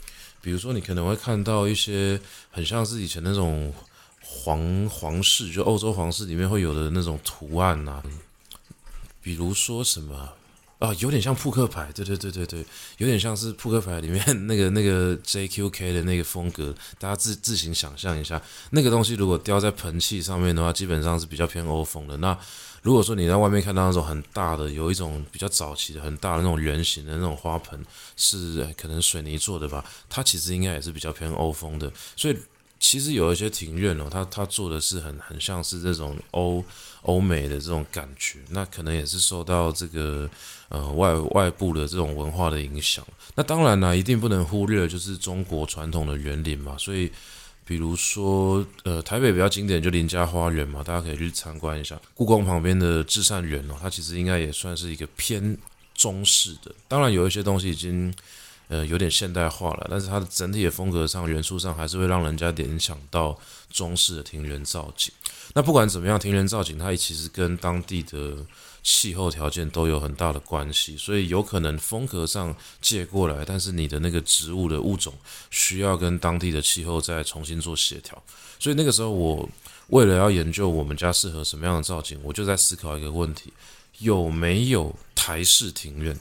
[0.42, 2.18] 比如说你可能会看到一些
[2.52, 3.74] 很像是以前那种
[4.22, 8.04] 皇皇室，就欧洲皇室里面会有的那种图案呐、啊，
[9.22, 10.34] 比如说什么。
[10.80, 12.66] 啊，有点像扑克牌，对对对对对，
[12.98, 22.18] 有点像是扑克牌里面 那个那个 JQK 的那个风格，大家自自行想象一下，那个东西如果雕在盆器上面的话，基本上是比较偏欧风的。
[22.18, 22.38] 那
[22.82, 27.84] 如果说你在外面看到那种很大的，有一种比较早期的很大的那种圆形的那种花盆，
[28.18, 32.38] 是可能水泥做的吧，它其实应该也是比较偏欧风的，所以。
[32.78, 36.64] 其实有一些庭院哦，它它做的是很很像是这种欧
[37.04, 40.30] 欧美的这种感觉，那可能也是受到这个
[40.70, 43.06] 呃外外部的这种文化的影响。
[43.36, 46.76] 那当然呢，一定不能忽略就是中国传统的园林嘛。
[46.78, 47.12] 所以
[47.66, 52.00] 比如说呃台北比较经典就林家花园嘛，大家可以去参观一下。
[52.14, 55.58] 故宫旁边的至善园哦，它其实应该也算是一个偏
[55.94, 56.72] 中式的。
[56.88, 58.14] 当然有一些东西已经。
[58.68, 63.40] 呃，有点现代化了，但是它的整体的风格上、元素上，还是会让人家联想到
[63.72, 65.14] 中式的庭园造景。
[65.54, 68.38] 那不管怎么样，庭园造景它其实跟当地的
[68.88, 75.12] 气候条件都有很大的关系，所以有可能风格上借过来，但是你的那个植物的物种
[75.50, 78.22] 需要跟当地的气候再重新做协调。
[78.60, 79.50] 所以那个时候，我
[79.88, 83.52] 为了要研究我们家适合什么样的造景，我就在思考一个问题：
[83.98, 86.16] 有没有台式庭院？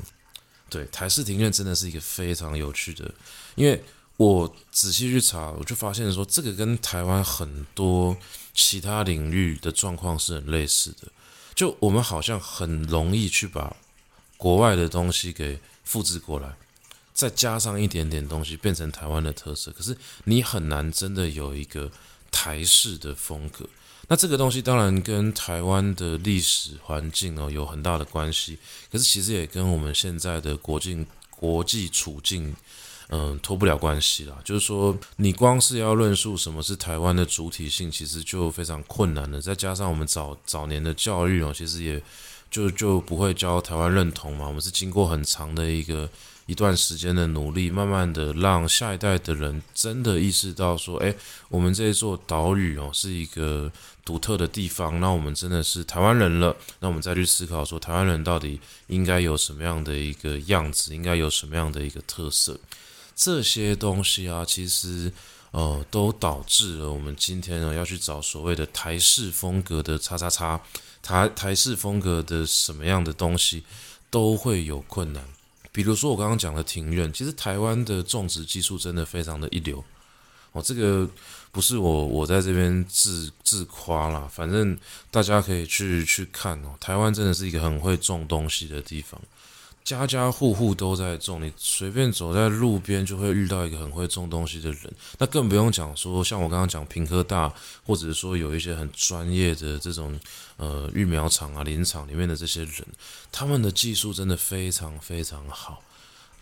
[0.70, 3.12] 对，台式庭院真的是一个非常有趣的，
[3.56, 3.84] 因为
[4.16, 8.16] 我仔细去查，我就发现说，这个跟台湾很多
[8.54, 11.08] 其他领域的状况是很类似的。
[11.54, 13.76] 就我们好像很容易去把
[14.36, 16.54] 国外的东西给复制过来，
[17.12, 21.90] 再加上一点点东西变成台湾的特色，可是你很难真的有一个
[22.30, 23.68] 台式的风格。
[24.08, 28.58] 那这个东西当然跟台湾的历史环境哦有很大的关系，
[28.92, 32.54] 可是其实也跟我们现在的国境国际处境，
[33.08, 34.36] 嗯脱不了关系啦。
[34.44, 39.40] 就是说，你光是要论述什么是台湾的主体性，其实就非常困难了。
[39.40, 42.02] 再加上我们早早年的教育哦，其实也
[42.50, 44.46] 就就不会教台湾认同嘛。
[44.46, 46.08] 我们是经过很长的一个。
[46.46, 51.16] 一段时间的努力，慢慢的让下一代的人真的意识到说，诶，
[51.48, 53.72] 我们这一座岛屿哦，是一个
[54.04, 56.54] 独特的地方，那我们真的是台湾人了。
[56.80, 62.60] 那我们再去思考说，台湾人到底应该有什么样的一个样子，应该有什么样的一个特色？
[63.14, 65.12] 这些东西啊，其实
[65.52, 70.60] 呃，都导致了我们今天呢要去找所谓的台式风格的叉叉叉，
[71.00, 73.62] 台台式风格的什么样的东西，
[74.10, 75.24] 都会有困难。
[75.70, 79.84] 比如说我刚刚讲的庭院，其实台湾的种植技术真的非常的一流
[80.52, 80.60] 哦。
[80.62, 81.08] 这个
[81.52, 84.76] 不是我我在这边自自夸啦，反正
[85.10, 86.76] 大家可以去去看哦。
[86.80, 89.20] 台湾真的是一个很会种东西的地方。
[89.84, 94.90] 家家户户都在种，你随便走在路边就会遇到一个很会种东西的人。
[95.18, 97.52] 那更不用讲说，像我刚刚讲屏科大，
[97.84, 100.18] 或者是说有一些很专业的这种
[100.56, 102.82] 呃育苗场啊、林场里面的这些人，
[103.30, 105.82] 他们的技术真的非常非常好。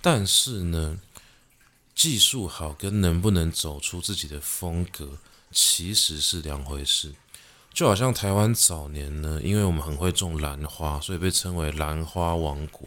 [0.01, 0.97] 但是呢，
[1.97, 5.19] 技术好跟能不能走出自己的风格
[5.51, 7.13] 其实是两回事。
[7.75, 12.87] 就好像台湾早年呢，因为我们很会种兰花，所以被称为兰花王国。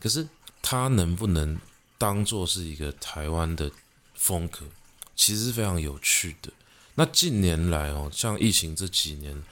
[0.00, 0.26] 可是
[0.62, 1.58] 它能不能
[1.96, 3.70] 当做是一个台湾的
[4.14, 4.66] 风格，
[5.16, 6.50] 其实是非常有趣的。
[6.94, 9.42] 那近年来哦，像疫情这几年，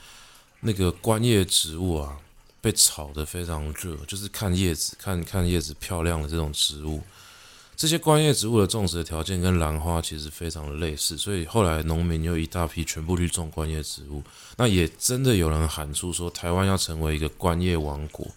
[0.61, 2.17] 那个观叶植物啊，
[2.59, 7.01] 被炒得非常热，就是看叶子，看看叶子漂亮的这种植物。
[7.75, 14.23] 这些观叶植物的种植的条件跟兰花其实非常的类似，所以后来农民又一大批全部去种观叶植物。
[14.55, 18.27] 那也真的有人喊出说，台湾要成为一个观叶王国。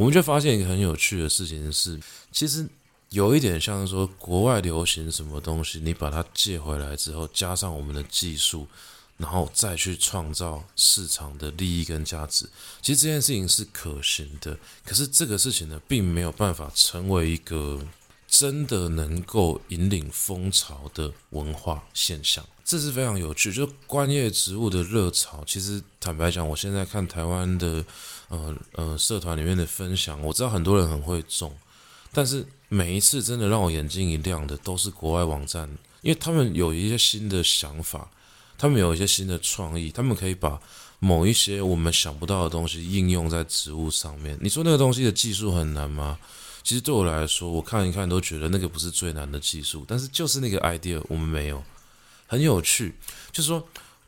[0.00, 2.00] 我们就发现一个很有趣的事情是，
[2.32, 2.66] 其实
[3.10, 8.66] 有一点像是说，国外流行什么东西，你把它借回来之后，加上我们的技术，
[9.18, 12.48] 然后再去创造市场的利益跟价值。
[12.80, 17.78] 其实这件事情是可行的，可是这个事情呢，并没有办法成为一个
[18.30, 22.42] 真的能够引领风潮的文化现象。
[22.64, 25.44] 这是非常有趣，就观叶植物的热潮。
[25.46, 27.84] 其实坦白讲，我现在看台湾的。
[28.30, 31.52] 呃呃，社团里面的分享，我知道很多人很会种，
[32.12, 35.68] 但是每一次真的让我眼睛一亮的，都是国外网站，
[36.02, 38.08] 因为他们有一些新的想法，
[38.56, 40.60] 他们有一些新的创意，他们可以把
[41.00, 44.38] 某一些我们想不到的东西应用在植物上面。
[44.40, 46.16] 你说那个东西的技术很难吗？
[46.62, 51.62] 其实对我来说，我看一看都觉得那个不是最难的技术，但是就是那个 idea 我们没有，
[52.26, 52.94] 很有趣，
[53.32, 53.66] 就是说。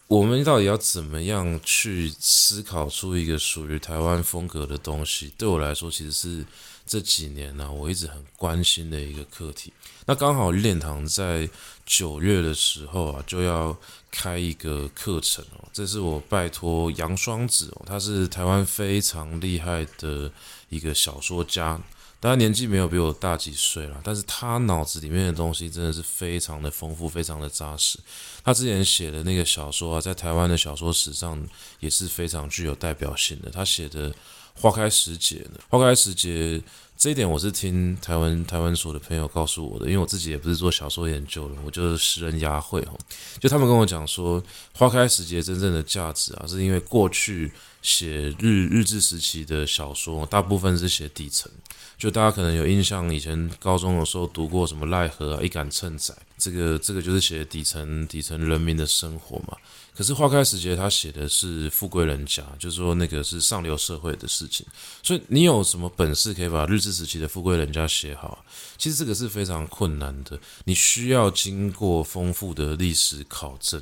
[0.08, 5.32] 我们到底要怎么样去思考出一个属于台湾风格的东西？
[5.38, 6.44] 对我来说，其实是
[6.84, 9.72] 这几年呢、我一直很关心的一个课题。
[10.04, 11.48] 那刚好练堂在
[11.86, 13.74] 九月的时候啊，就要
[14.10, 15.66] 开一个课程哦。
[15.72, 20.30] 这是我拜托杨双子哦，他是台湾非常厉害的
[20.68, 21.80] 一个小说家。
[22.22, 27.98] 当然年纪没有比我大几岁了，但是他脑子里面的东西真的是非常的丰富，非常的扎实。
[28.44, 31.44] 他之前写的那个小说啊，在台湾的小说史上
[31.80, 33.50] 也是非常具有代表性的。
[33.50, 34.08] 他写的
[34.54, 36.58] 《花开时节》呢，《花开时节》
[36.96, 42.96] 这一点我是听台湾台湾所的朋友告诉我的，因为我自己也不是做小说研究的，我就是识人牙慧哦。
[43.40, 44.40] 就他们跟我讲说，
[44.72, 47.50] 《花开时节》真正的价值啊，是因为过去
[47.82, 51.50] 写日日治时期的小说，大部分是写底层。
[51.98, 59.56] 就大家可能有印象，以前高中的时候读过什么赖和啊、一杆秤仔，这个这个就是写底层底层人民的生活嘛。
[59.94, 64.66] 可是花开时节他写的是富贵人家，就是说那个是上流社会的事情。
[65.02, 68.44] 所以你有什么本事可以把日治时期的富贵人家写好？
[68.78, 73.80] 其实这个是非常困难的，你需要经过丰富的历史考证。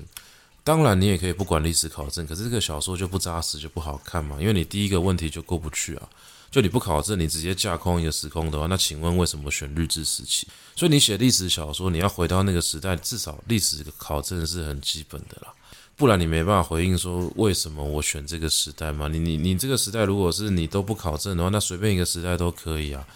[0.62, 4.36] 当然，你也可以不管历史考证，可是这个小说就不扎实，就不好看嘛。
[4.40, 6.08] 因为你第一个问题就过不去啊。
[6.50, 10.48] 就你不考证，你直接架空一个时空的话，那请问为什么选日治时期？
[10.74, 15.54] 所以你写历史小说，你要回到那个时代，至少历史考证是很基本的啦，
[15.94, 19.06] 不然你没办法回应说为什么我选这个时代嘛。
[19.06, 23.06] 你你你这个时代如果是你都不考证的话，那随便一个时代都可以啊。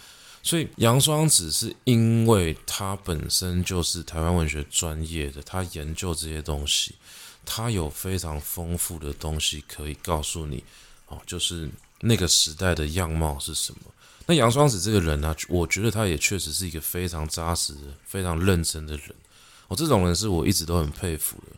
[0.41, 6.95] 所以杨双子是因为他本身就是台湾文学专业的，他研究这些东西，
[7.45, 10.63] 他有非常丰富的东西可以告诉你
[11.07, 11.69] 哦，就是。
[12.01, 13.79] 那个时代的样貌是什么？
[14.27, 17.73] 那杨双子这个人呢、我觉得他也确实是一个非常扎实、
[18.05, 19.15] 非常认真的人。
[19.69, 21.55] 哦，这种人是我一直都很佩服的。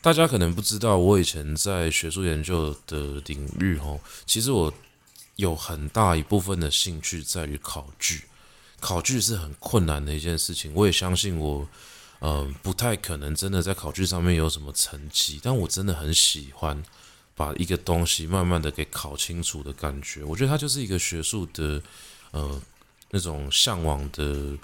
[0.00, 4.72] 大家可能不知道，我以前在学术研究的领域，哦，其实我
[5.36, 8.22] 有很大一部分的兴趣在于考据。
[8.78, 10.72] 考据是很困难的一件事情。
[10.72, 11.68] 我也相信我，
[12.20, 16.82] 呃，不太可能真的在考据上面有什么成绩，但我真的很喜欢
[17.34, 20.22] 把一个东西慢慢的给考清楚的感觉。
[20.22, 21.82] 我觉得它就是一个学术的，
[22.30, 22.62] 呃，
[23.10, 24.56] 那种向往的。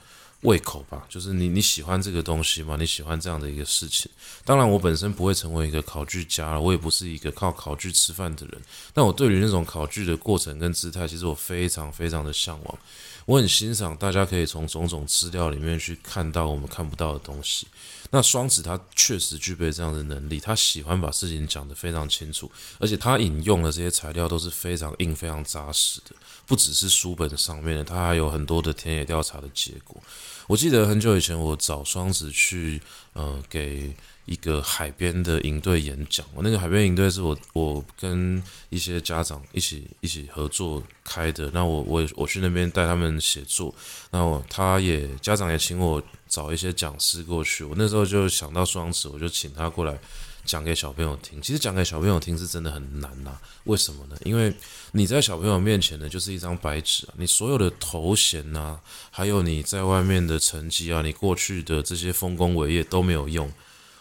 [0.47, 2.77] 胃口吧，就是你你喜欢这个东西吗？
[2.79, 4.09] 你喜欢这样的一个事情？
[4.45, 8.63] 当然，我本身不会成为一个考据家了，我也不是一个靠考据吃饭的人。
[8.95, 12.79] 但我对于那种考据的过程跟姿态，其实我非常非常的向往。
[13.25, 17.67] 我很欣赏大家可以从种种资料里面去看到我们看不到的东西。
[18.13, 26.15] 那双子他确实具备这样的能力，他喜欢把事情讲得非常清楚，而且他引用的这些材料都是非常硬、非常扎实的，
[26.47, 30.01] 不只是书本上面的，他还有很多的田野调查的结果。
[30.47, 32.81] 我记得很久以前，我找双子去，
[33.15, 33.93] 呃，给
[34.27, 36.25] 一个海边的营队演讲。
[36.35, 41.51] 我那个海边营队是我我跟一些家长一起一起合作开的。
[41.53, 43.75] 那我我我去那边带他们写作，
[44.11, 47.65] 那我他也家长也请我找一些讲师过去。
[47.65, 49.99] 我那时候就想到双子，我就请他过来。
[50.47, 53.37] 讲给小朋友听，其实讲给小朋友听是真的很难呐。
[53.65, 54.17] 为什么呢？
[54.25, 54.55] 因为
[54.93, 58.79] 你在小朋友面前呢，就是一张白纸啊，你所有的头衔呐，
[59.11, 63.53] 还有你在外面的成绩啊，你过去的这些丰功伟业都没有用。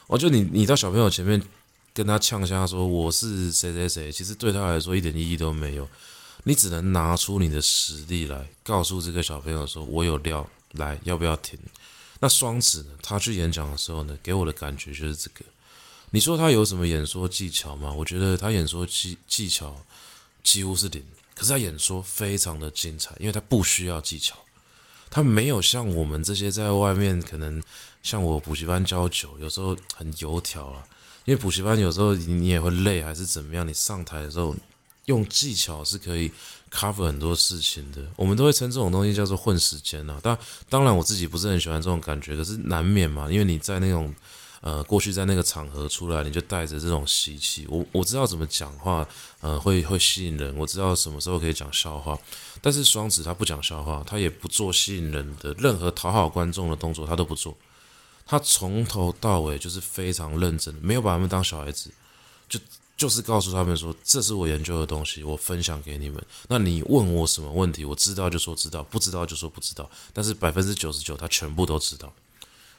[0.08, 1.42] 我就你，你到小朋友前面
[1.94, 5.88] 跟他呛下说我是谁谁谁，其实对他来说一点意义都没有。
[6.44, 11.58] 你只能拿出你的实力来，告诉这个小朋友说，我有料，来，要不要听？
[12.20, 12.92] 那双子呢？
[13.02, 15.44] 他去演讲的时候呢，给我的感觉就是这个。
[16.12, 17.92] 你说他有什么演说技巧吗？
[17.92, 19.76] 我觉得他演说技技巧
[20.44, 21.04] 几乎是零，
[21.34, 24.38] 可是他演说非常的精彩，因为他不需要技巧，
[25.10, 27.62] 他没有像我们这些在外面可能
[28.02, 30.88] 像我补习班教久，有时候很油条啊，
[31.26, 34.56] 因为补习班有时候你也会累还是怎么样，你上台的时候
[35.06, 36.32] 用技巧是可以
[36.72, 40.18] cover 很多事情的，我们都会称这种东西叫做混时间啊。
[40.24, 40.38] 但
[40.70, 44.16] 当然我自己不是很喜欢这种感觉，可是难免嘛，因为你在那种。
[44.66, 47.68] 呃，过去在那个场合出来，你就带着这种习气。
[47.70, 49.08] 我我知道怎么讲话，
[49.40, 50.58] 呃，会会吸引人。
[50.58, 52.18] 我知道什么时候可以讲笑话。
[52.64, 57.56] 但是双子他不讲笑话，他也不做吸引人的任何讨好观众的动作，他都不做。
[58.26, 61.92] 他从头到尾就是非常认真，没有把他们当小孩子，
[62.50, 62.60] 就
[62.98, 66.20] 就是告诉他们说，这是我研究的东西，我分享给你们。
[66.48, 69.88] 那你问我什么问题，我知道就说知道，不知道就说不知道。
[70.12, 72.12] 但是百分之九十九他全部都知道，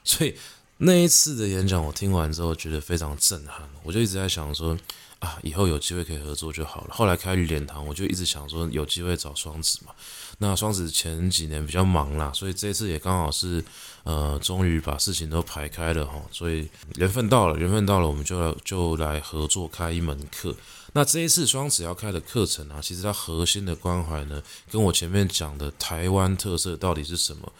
[0.02, 0.34] 所以。
[0.78, 4.76] 那一次的演讲，我听完之后觉得非常震撼，我就一直在想说，
[5.20, 6.88] 啊，以后有机会可以合作就好了。
[6.92, 9.92] 后来开绿点堂，我就一直想说，有机会找双子嘛。
[10.36, 13.64] 那双子前几年比较忙啦，所以这一次也刚好是，
[14.04, 16.20] 呃，终于把事情都排开了哈。
[16.30, 20.54] 所以缘分到了，缘分到了，我们就就来合作开一门课。
[20.92, 27.50] 那这一次双子要开的课程啊，其实它核心的关怀呢，跟我前面讲的台湾特色到底是什么，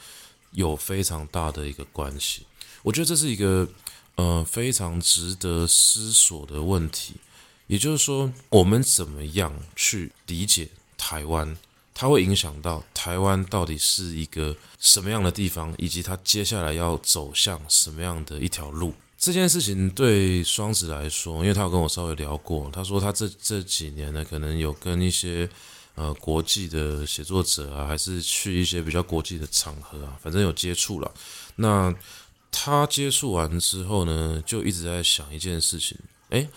[0.51, 2.45] 有非常大的一个关系。
[2.87, 3.69] 我觉得这是一个
[4.15, 7.15] 呃非常值得思索的问题，
[7.67, 11.57] 也就是说，我们怎么样去理解台湾，
[11.93, 18.95] 它会影响到台湾到底是一个什么样的地方，以及它接下来要走向什么样的一条路。
[19.19, 25.49] 这件事情对双子来说，因为他有跟我稍微聊过，他说他这这几年呢，可能有跟一些
[25.97, 31.13] 呃国际的写作者啊，还是去一些比较国际的场合啊，反正有接触了。
[31.57, 31.93] 那
[32.51, 35.97] 他接触完之后呢，就一直在想一件事情：
[36.31, 36.49] 诶，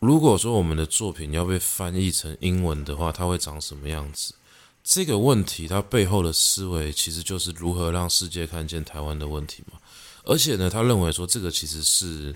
[0.00, 4.34] 如果说我们的作品要被翻译成英文的话，它会长什么样子？
[4.82, 9.78] 这个问题它背后的思维其实就是如何让世界看见台湾的问题嘛。
[10.24, 12.34] 而且呢，他认为说这个其实是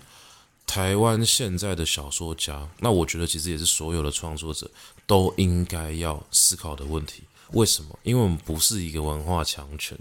[0.67, 4.71] 台湾现在的小说家，那我觉得其实也是所有的创作者
[5.07, 7.23] 都应该要思考的问题。
[7.53, 7.99] 为什么？
[8.03, 9.99] 因为我们不是一个文化强权。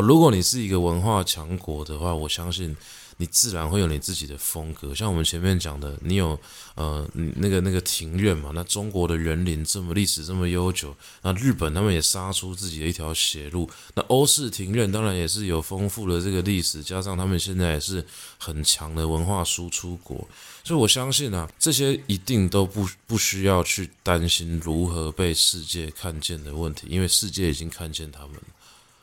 [0.00, 2.76] 如果你是一个文化强国的话，我相信
[3.16, 4.94] 你自然会有你自己的风格。
[4.94, 6.38] 像我们前面讲的，你有
[6.76, 13.68] 呃，那个那个庭院嘛，那中国的园林这么历史这么悠久，那日本他们也杀出自己的一条血路。
[13.94, 18.04] 那欧式庭院当然也是有丰富的这个历史，加上他们现在也是
[18.38, 20.28] 很强的文化输出国，
[20.62, 28.34] 所以我相信啊，这些一定都不不需要去担心如何被世界看见的问题，因为世界已经看见他们。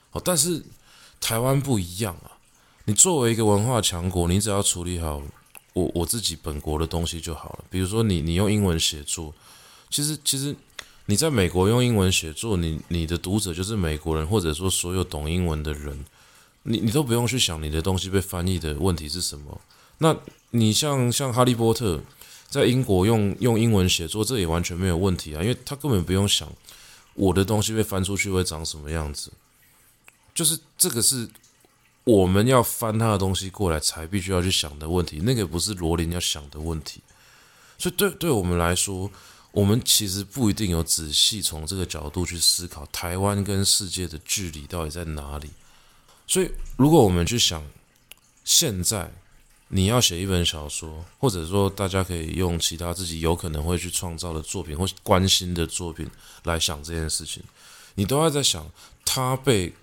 [0.09, 0.63] 好，但是
[1.25, 2.37] 台湾不一样啊！
[2.83, 5.23] 你作为一个文化强国，你只要处理好
[5.73, 7.65] 我我自己本国的东西就好了。
[7.67, 9.33] 比如说你，你用英文写作，
[9.89, 10.55] 其实其实
[11.07, 16.05] 你在美国用英文写作，你你的读者就是美国人，或者说所有懂英文的人，
[16.61, 19.59] 你你都不用去想你的东西被翻译的问题是什么。
[19.97, 20.15] 那
[20.51, 21.99] 你像像哈利波特
[22.47, 26.47] 在英国用用英文写作，这也完全没有问题啊，因为他根本不用想
[27.15, 29.31] 我的东西被翻出去会长什么样子。
[30.35, 31.27] 就是这个是
[32.03, 37.01] 我们要翻他的东西过来才必须要去想的问题，那个不是罗琳要想的问题。
[37.79, 39.09] 所以对对我们来说，
[39.51, 45.49] 我们其实不一定有仔细从这个角度去思考台湾跟世界的距离到底在哪里。
[46.27, 47.63] 所以如果我们去想，
[48.43, 49.11] 现在
[49.69, 56.09] 你要写一本小说，或者说大家可以用其他自己有可能会去创造的作品或关心的作品
[56.43, 57.41] 来想这件事情，
[57.95, 58.69] 你都要在想，
[59.03, 59.73] 他被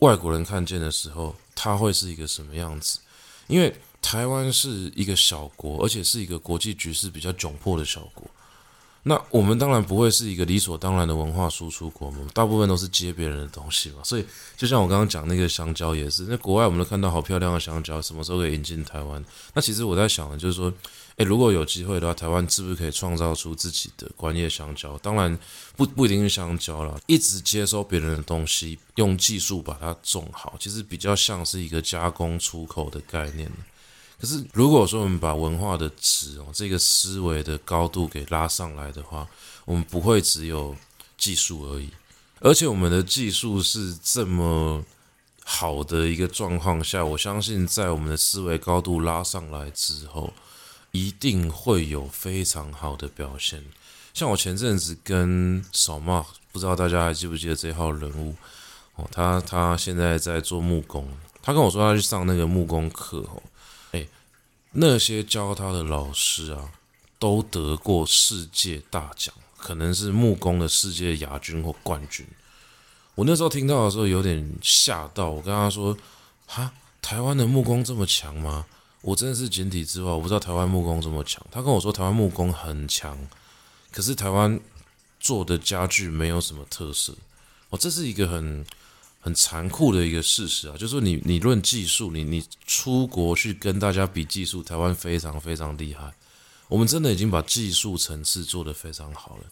[0.00, 3.00] 外国人看见的时候，他会是一个什么样子？
[3.48, 8.24] 因为台湾是一个小国，而且是一个国际局势比较窘迫的小国。
[9.02, 13.96] 那我们当然不会是一个理所当然的文化输出国嘛，大部分都是接别人的东西嘛。
[14.04, 14.24] 所以
[14.58, 19.24] 就像我刚刚讲那个香蕉也是，那国外我们都看到好漂亮的香蕉，什么时候可以引进台湾？
[19.54, 20.70] 那其实我在想的就是说，
[21.16, 24.98] 诶，如果有机会的话，台湾是不是可以创造出自己的观叶香蕉？
[24.98, 25.38] 当然
[25.76, 33.50] 不不一定是香蕉啦，一直接收别人的东西，用技术把它种好，其实比较像是一个加工出口的概念。
[34.20, 39.26] 可是，如果说我们把文化的质哦，这个思维的高度给拉上来的话，
[39.64, 40.76] 我们不会只有
[41.16, 41.88] 技术而已，
[42.40, 44.84] 而且我们的技术是这么
[45.42, 50.34] 好的一个状况下，我相信在我们的思维高度拉上来之后，
[50.90, 53.64] 一定会有非常好的表现。
[54.12, 58.34] 像我前阵子跟小马，不知道大家还记不记得这号人物
[58.96, 61.08] 哦，他他现在在做木工，
[61.40, 63.42] 他跟我说他去上那个木工课哦。
[64.72, 66.70] 那些教他的老师啊，
[67.18, 72.24] 都得过世界大奖，可能是木工的世界亚军或冠军。
[73.16, 75.96] 我那时候听到的时候有点吓到，我跟他说
[76.46, 78.64] ：“哈，台湾的木工这么强吗？”
[79.02, 81.44] 我真的是井底之蛙，我不知道台湾木工这么强。
[81.50, 83.18] 他跟我说台湾木工很强，
[83.90, 84.60] 可是台湾
[85.18, 87.14] 做的家具没有什么特色。
[87.70, 88.64] 哦，这是一个很。
[89.22, 96.10] 很残酷的一个事实啊，就是你你论技术，你你出国去跟大家比技术，台湾非常非常厉害。
[96.68, 99.44] 我们真的已经把技术层次做得非常好了。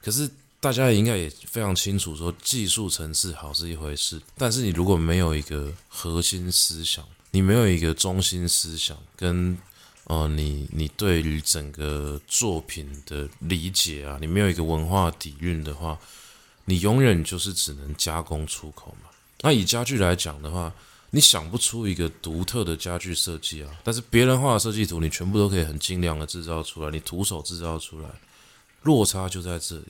[0.00, 9.58] 可是大家也应该也非常清楚，说技术层次好是一回事，但是你如果没有一个核心思想，你没有一个中心思想，跟
[10.04, 15.98] 呃你你对于整个作品的理解啊，你没有一个文化底蕴的话。
[16.64, 19.10] 你永远就是只能加工出口嘛。
[19.40, 20.72] 那以家具来讲的话，
[21.10, 23.70] 你想不出一个独特的家具设计啊。
[23.82, 28.08] 但是别人画的设计图，你全部都可以很精良的制造出来，你徒手制造出来，
[28.82, 29.86] 落差就在这里。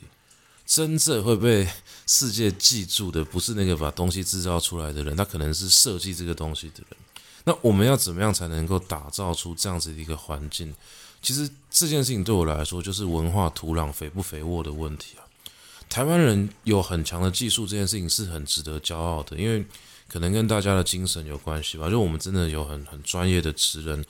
[0.65, 1.69] 真正会被
[2.07, 6.97] 世界记住的，不是那个把东西制造出来的人，他可能是设计这个东西的人。
[7.45, 10.73] 那我们要怎么样才能够打造出这样子的一个环境？
[11.21, 15.17] 其实这件事情对我来说，就是文化土壤肥不肥沃的问题。
[15.93, 19.63] 台湾人有很强的技术，这件事情是很值得骄傲的，因为
[20.09, 21.91] 可能跟大家的精神有关系吧。
[21.91, 24.03] 就我们真的有很很专业的职人，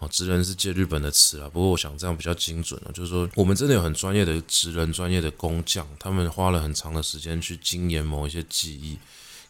[0.00, 8.98] 哦，职人是借日本的词啊，不过我想这样比较精准啊，就是说我们真的有很专业的职人、专业的工匠，他们花了很长的时间去精研某一些技艺，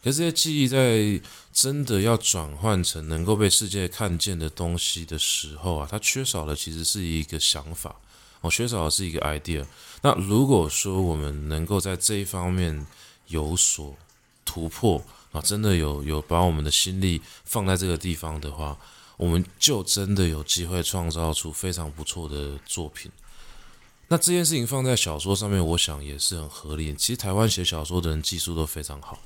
[0.01, 1.21] 可是这些技艺在
[1.51, 7.97] 真的要转换成能够被世界看见的东西的时候啊，它缺少的其实是一个想法。
[8.41, 9.65] 我缺少的是一个 idea。
[10.01, 12.85] 那如果说我们能够在这一方面
[13.27, 13.95] 有所
[14.43, 18.77] 突破啊，真的有有把我们的心力放在这个地方的话，
[19.17, 23.11] 我们就真的有机会创造出非常不错的作品。
[24.07, 26.93] 那这件事情放在小说上面，我想也是很合理。
[26.95, 29.17] 其实台湾写小说的人技术都非常好。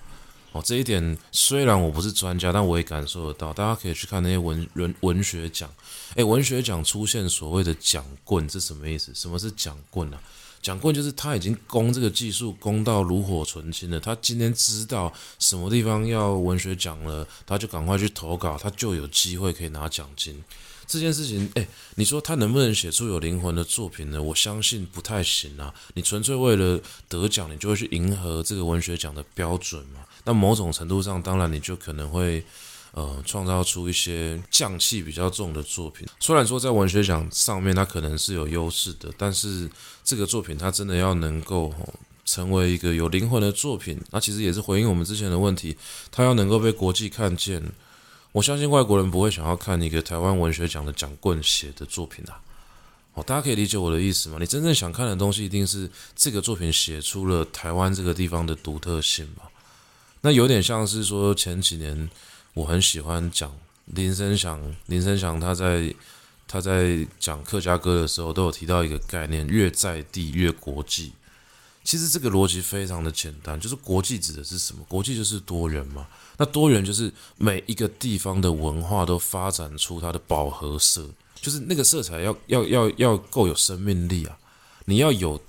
[0.56, 3.52] 哦，这一点虽然我不是专家，但我也感受得到。
[3.52, 5.70] 大家可以去看那些文文文学奖，
[6.16, 9.12] 诶，文学奖出现所谓的奖棍，这什么意思？
[9.14, 10.18] 什么是奖棍呢？
[10.62, 20.42] 奖棍就是他已经攻这个技术攻到炉火纯青了，他今天知道什么地方要文学奖了，他就赶快去投稿，他就有机会可以拿奖金。
[20.88, 24.24] 这件事情，诶，你说他能不能写出有灵魂的作品呢？
[24.24, 25.74] 我相信不太行啊。
[25.96, 26.80] 你纯粹为了
[27.10, 30.05] 得奖，你就会去迎合这个文学奖的标准嘛？
[30.26, 32.44] 那某种程度上，当然你就可能会，
[32.92, 36.08] 呃，创造出一些匠气比较重的作品。
[36.20, 39.70] 虽然说在文学奖上面它可能是有优势的，但是
[40.04, 41.74] 这个作品它真的要能够
[42.26, 45.78] 成为一个有灵魂的作品，那其实也是回应我们之前的问题，
[46.12, 47.64] 它要能够被国际看见。
[48.32, 52.42] 我相信外国人不会想要看一个台湾文学奖的奖棍写的作品啊。
[53.14, 54.38] 哦，大家可以理解我的意思吗？
[54.40, 59.44] 你真正想看的东西，一定是这个作品写出了台湾这个地方的独特性嘛。
[60.26, 62.10] 那有点像是说，前几年
[62.56, 63.56] 我很喜欢讲
[63.86, 65.94] 林生祥，林生祥他在
[66.48, 71.14] 他在讲客家歌的时候，都有提到一个概念：越在地越国际。
[71.84, 74.84] 其实这个逻辑非常的简单，就是国际指的是什么？
[74.90, 76.08] 国际就是多元嘛。
[76.38, 81.08] 那多元就是每一个地方的文化都发展出它的饱和色，
[81.40, 84.36] 就是那个色彩要要要要够有生命力啊！
[84.86, 85.40] 你要有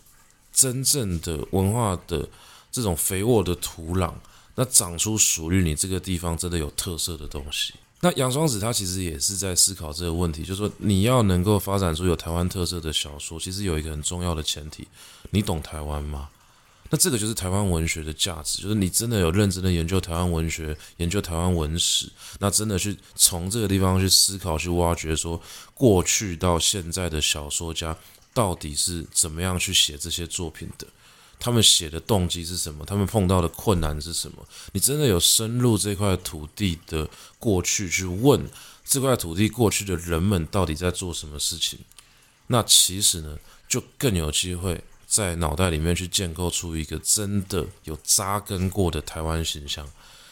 [0.53, 2.29] 真正的文化的
[2.71, 4.13] 这种肥沃的土壤，
[4.57, 7.75] 那长出属于你这个地方真的有特色的东西。
[8.01, 14.87] 那杨双子他其实也是在思考这个问题，就是说你要能够发展出有台湾特色的小说，其实有一个很重要的前提，
[15.31, 16.29] 你懂台湾吗？
[16.91, 25.41] 那这个就是台湾文学的价值，就是你真的有认真的研究台湾文学，研究台湾文史，那真的去从这个地方去思考、去挖掘，说
[25.75, 27.97] 过去到现在的小说家
[28.33, 30.87] 到底是怎么样去写这些作品的。
[31.39, 32.85] 他们写的动机是什么？
[32.85, 34.47] 他们碰到的困难是什么？
[34.73, 37.09] 你真的有深入这块土地的
[37.39, 38.49] 过去去问
[38.85, 41.79] 这块土地过去的人们到底在做什么事情？
[42.49, 49.89] 那其实呢，就更有机会在脑袋里面去建构出一个真的有扎根过的台湾形象。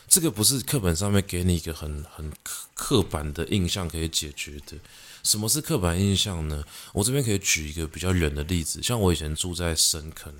[0.09, 2.32] 这个不是课本上面给你一个很很
[2.74, 4.76] 刻板的印象可以解决的。
[5.22, 6.62] 什么是刻板印象呢？
[6.92, 10.32] 我这边可以举一个比较远的例子，像我以前住在深坑。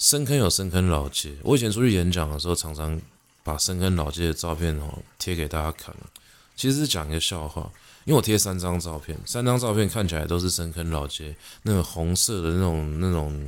[0.00, 2.98] 深坑有深坑老街，我以前出去演讲的时候，常常
[3.44, 5.94] 把深坑老街的照片哦贴给大家看。
[6.56, 7.70] 其实是讲一个笑话，
[8.06, 13.46] 因为我贴三张照片，三张照片看起来都是深坑老街那个红色的那种那种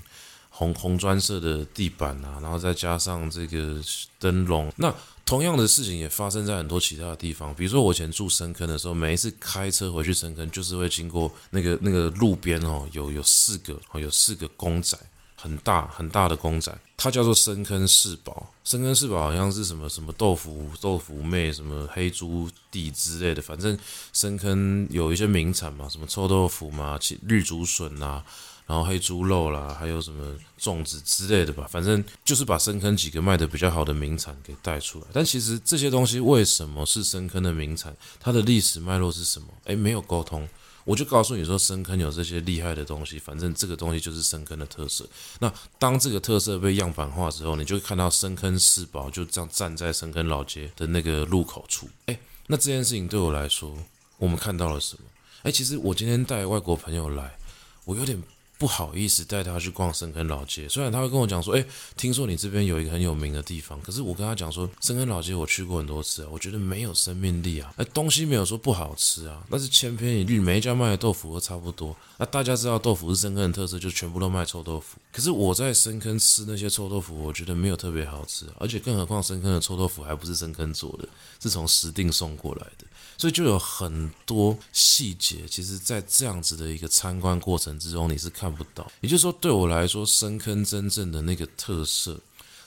[0.50, 3.80] 红红砖色的地板啊，然后再加上这个
[4.18, 4.70] 灯笼。
[4.76, 4.94] 那
[5.24, 14.98] 同样的事情也发生在很多其他的地方，比如说我以前住深坑的时候，每一次开车回去深坑，就是会经过那个那个路边哦，有有四个哦，有四个公仔。
[15.42, 18.46] 很大很大的公仔，它叫做深坑四宝。
[18.62, 23.42] 深坑四宝好像是什么什么豆腐豆腐妹，什么黑猪弟之类的。
[23.42, 23.76] 反正
[24.12, 28.24] 深坑有一些名产嘛，什么臭豆腐嘛，绿竹笋啦，
[28.68, 31.66] 然后黑猪肉啦，还有什么粽子之类的吧。
[31.68, 35.06] 反正就是把深坑几个卖的比较好的名产给带出来。
[35.12, 37.96] 但其实这些东西为什么是深坑的名产？
[38.20, 39.48] 它的历史脉络是什么？
[39.64, 40.48] 诶，没有沟通。
[40.84, 45.08] 我就告诉你说，深坑有这些厉害的东西，反正这个东西就是深坑的特色。
[45.40, 51.88] 那当这个特色被样板化之后，你就会看到深坑四宝就这样站在深坑老街的那个路口处。
[52.06, 52.18] 诶，
[52.48, 53.76] 那这件事情对我来说，
[54.18, 55.04] 我们看到了什么？
[55.44, 57.36] 诶，其实我今天带外国朋友来，
[57.84, 58.22] 我有点。
[58.62, 71.96] 不好意思带他去逛深坑老街，虽然他会跟我讲说，诶，听说你这边有一个很有名的地方，可是我跟他讲说，深坑老街我去过很多次啊，我觉得没有生命力啊，那，东西没有说不好吃啊，但是千篇一律，每一家卖的豆腐都差不多。
[72.18, 74.96] 那大家知道豆腐是深坑的特色，就全部都卖臭豆腐。
[75.12, 81.08] 可是我在深坑吃那些臭豆腐，我觉得没有特别好吃，而且更何况深坑的臭豆腐还不是深坑做的，
[81.42, 82.86] 是从石碇送过来的。
[83.18, 88.90] 所以就有很多细节，其实，在这样子的一个参观过程之中，你是看不到。
[89.00, 92.20] 也就是说，对我来说，深坑真正的那个特色，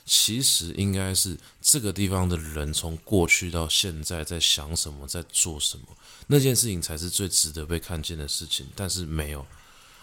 [0.06, 5.86] 其实应该是这个地方的人从过去到现在在想什么，在做什么，
[6.28, 8.66] 那件事情才是最值得被看见的事情。
[8.76, 9.46] 但是没有，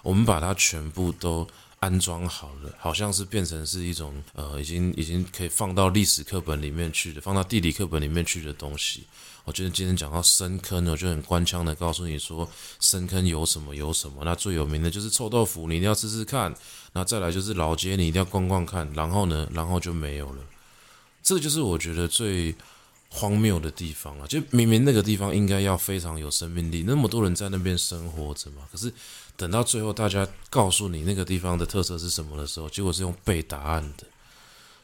[0.03, 1.47] 我们把它全部都
[1.81, 9.05] 安装好了，好像是变成是一种呃，已经已经可以放到历史课本里面去的，放到地理课本里面去的东西。
[9.45, 14.23] 我觉得今天讲到深坑，我就很官腔的告诉你说，深坑有什么有什么。
[14.25, 16.55] 那最有名的就是臭豆腐，你一定要吃吃看。
[16.93, 18.89] 那再来就是老街，你一定要逛逛看。
[18.95, 20.43] 然后呢，然后就没有了。
[21.25, 22.55] 这就是我觉得最
[23.09, 24.27] 荒谬的地方啊！
[24.29, 28.63] 就明明那个地方应该要非常有生命力，那么多人在那边生活着嘛。
[28.71, 28.93] 可是
[29.37, 34.05] 等到最后大家告诉你那个地方的特色是什么的时候，结果是用背答案的，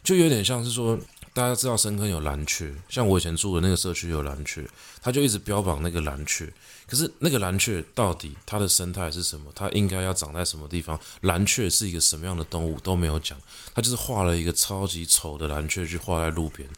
[0.03, 0.99] 就有点像是说。
[1.39, 4.69] 大家知道深坑有蓝鹊，像我以前住的那个社区有蓝鹊，
[5.01, 6.53] 他就一直标榜那个蓝鹊。
[6.85, 9.53] 可是那个蓝鹊到底它的生态是什么？
[9.55, 10.99] 它应该要长在什么地方？
[11.21, 13.39] 蓝鹊是一个什么样的动物都没有讲，
[13.73, 16.69] 他就是画了一个超级丑的蓝鹊去画在路边，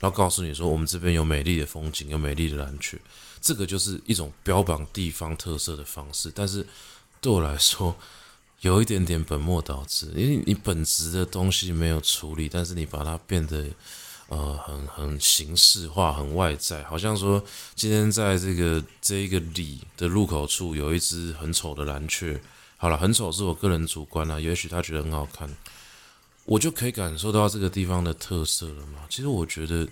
[0.00, 3.00] 然后告诉你说我们这边有美丽的风景，有美丽的蓝鹊。
[3.40, 6.66] 这个就是一种标榜地方特色的方式，但是
[7.22, 7.96] 对我来说。
[8.60, 13.64] 有一点点本末倒置，因为你本质的东西没有处理，但是你把它变得
[14.30, 22.40] 呃很很形式化、很外在，好像说今天在这个这一个里的入口处有一只很丑的蓝雀，
[22.78, 25.48] 好了，很丑是我个人主观啦，也许他觉得很好看，
[26.46, 29.04] 我就可以感受到这个地方的特色了嘛。
[29.10, 29.86] 其实我觉得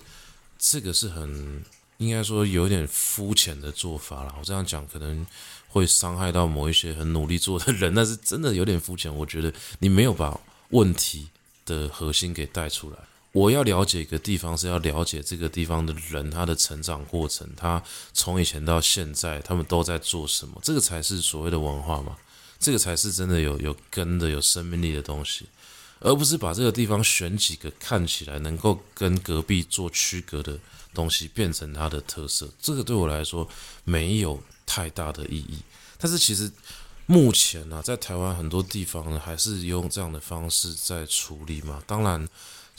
[0.58, 1.62] 这个是很
[1.98, 5.26] 应该说有点肤浅的做法了，我这样讲可能。
[5.70, 9.14] 会伤害到某一些很努力做的人，那是真的有点肤浅。
[9.14, 11.28] 我觉得你没有把问题
[11.66, 12.96] 的核心给带出来。
[13.32, 17.82] 我要了解一个地方，是要了解这个地方的人，他的成长过程，他
[18.14, 22.16] 从以前到现在，他们都在做什么，这个才是所谓的文化嘛。
[22.58, 25.46] 这个才是真的有有根的、有生命力的东西。
[26.00, 30.58] 而不是把这个地方选几个看起来能够跟隔壁做区隔的
[30.94, 32.48] 东西变成它的特色。
[32.60, 33.46] 这个对我来说
[33.84, 35.58] 没有太大的意义。
[35.98, 36.50] 但是其实
[37.04, 41.82] 目前呢、在台湾很多地方呢，还是用这样的方式在处理嘛。
[41.86, 42.26] 当然。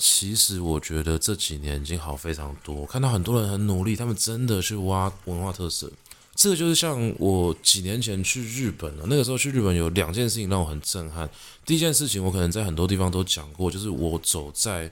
[0.01, 5.91] 其实我觉得这几年已经好非常多，看到很多人很努力，他们真的去挖文化特色。
[6.33, 11.29] 这个就是像我几年前去日本了，那个时候去日本有两件事情让我很震撼。
[11.65, 14.89] 第一件事情我可能在很多地方都讲过，就是我走在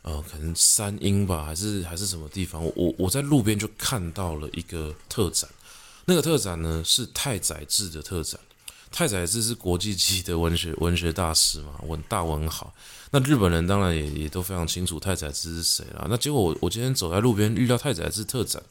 [0.00, 5.46] 呃可能山鹰吧，还是还是什么地方，我我在路边就看到了一个特展，
[6.06, 8.40] 那个特展呢是太宰治的特展。
[8.90, 12.72] 太宰治是国际级的文学 文学大师嘛，文大文豪。
[13.10, 16.06] 那日本人当然也也都非常清楚太宰治是谁了。
[16.10, 18.62] 那结果我我今天走在路边遇到太宰治特展，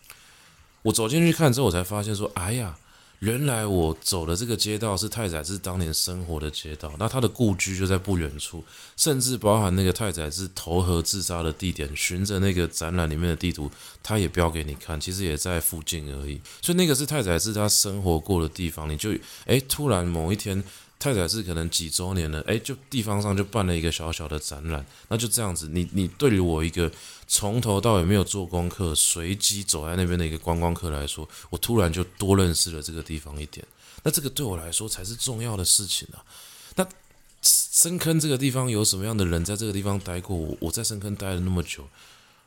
[0.81, 2.77] 我走进去看之后，我才发现说，哎呀。
[3.19, 8.63] 原来我走的这个街道是太宰治当年生活的街道，那他的故居就在不远处，
[8.95, 13.71] 甚至包含那个太宰治投河自杀的地点，循着那个展览里面的地图，
[14.03, 16.39] 他也标给你看，其实也在附近而已。
[16.61, 19.11] 所以那个是太宰治他生活过的地方，你就
[19.45, 20.63] 诶，突然某一天。
[20.99, 26.91] 太宰治可能几周年了，诶，就地方上就办了一个小小的展览，那就这样子，你你对于我一个
[27.27, 33.63] 从头到尾没有做功课、随机走在那边的一个观光客来说，我突然就多认识了这个地方一点，
[34.01, 36.25] 那这个对我来说才是重要的事情啊。
[36.75, 36.87] 那
[37.43, 40.35] 深坑这个地方有什么样的人在这个地方待过？
[40.35, 41.87] 我我在深坑待了那么久，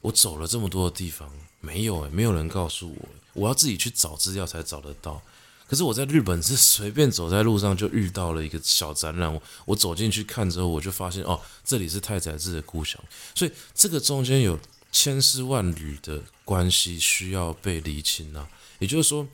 [0.00, 1.30] 我走了这么多的地方，
[1.60, 5.22] 没有诶，没有人告诉我，我要自己去找资料才找得到。
[5.70, 13.00] 可是我在日本是随便走在路上就遇到了一个小展览，我走进去看之后，我就发现哦，这里是太宰治的故乡，
[13.36, 14.58] 所以这个中间有
[14.90, 18.48] 千丝万缕的关系需要被厘清啊。
[18.80, 19.24] 也就是说，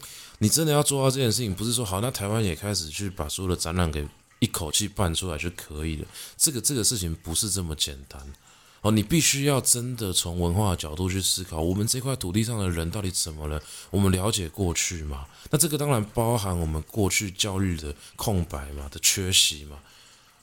[0.41, 4.07] 你真的要做到这件事情，不是说好，那台湾也开始去把所有的展览给
[4.41, 6.07] 一口气办出来就可以了。
[6.37, 8.21] 这个这个事情不是这么简单。
[8.87, 13.61] 哦，你必须要真的从文化的角度去思考，我们这块土地上的人到底怎么了？
[13.91, 15.27] 我们了解过去吗？
[15.51, 19.77] 那这个当然包含我们过去教育的空白嘛，的缺席嘛。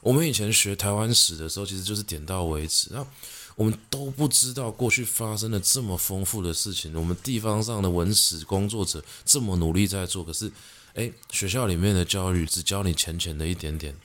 [0.01, 2.89] 我们以前学台湾史的时候，其实就是点到为止。
[2.91, 3.07] 那
[3.55, 6.93] 我们都不知道过去发生了这么丰富的事情。
[6.95, 10.51] 我们地方上的文史工作者这么努力在做，可是，
[10.95, 13.95] 诶，学校里面的教育只教你浅浅的一点点。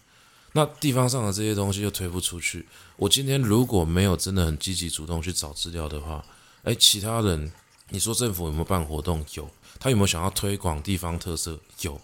[0.52, 2.66] 那地方上的这些东西又推不出去。
[2.96, 6.24] 我今天如果没有真的很积极主动去找资料的话，
[6.64, 7.52] 诶，其他人，
[7.90, 9.24] 你说政府有没有办活动？
[9.34, 9.48] 有。
[9.80, 11.58] 他有没有想要推广地方特色？
[11.82, 11.94] 有。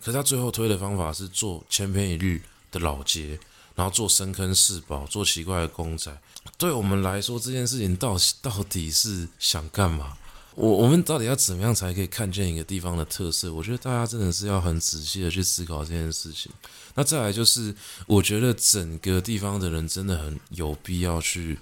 [0.00, 2.42] 可是他最后推的方法是做千篇一律
[2.72, 3.38] 的老街，
[3.74, 6.10] 然后做深坑四宝，做奇怪的公仔。
[6.58, 10.16] 对我们来说，这件事情到到底是想干嘛？
[10.56, 13.52] 我我们到底要怎么样才可以看见一个地方的特色？
[13.54, 16.50] 我觉得大家真的是要很仔细的去思考这件事情。
[16.94, 17.74] 那再来就是，
[18.06, 21.54] 我觉得整个地方的人真的很有必要去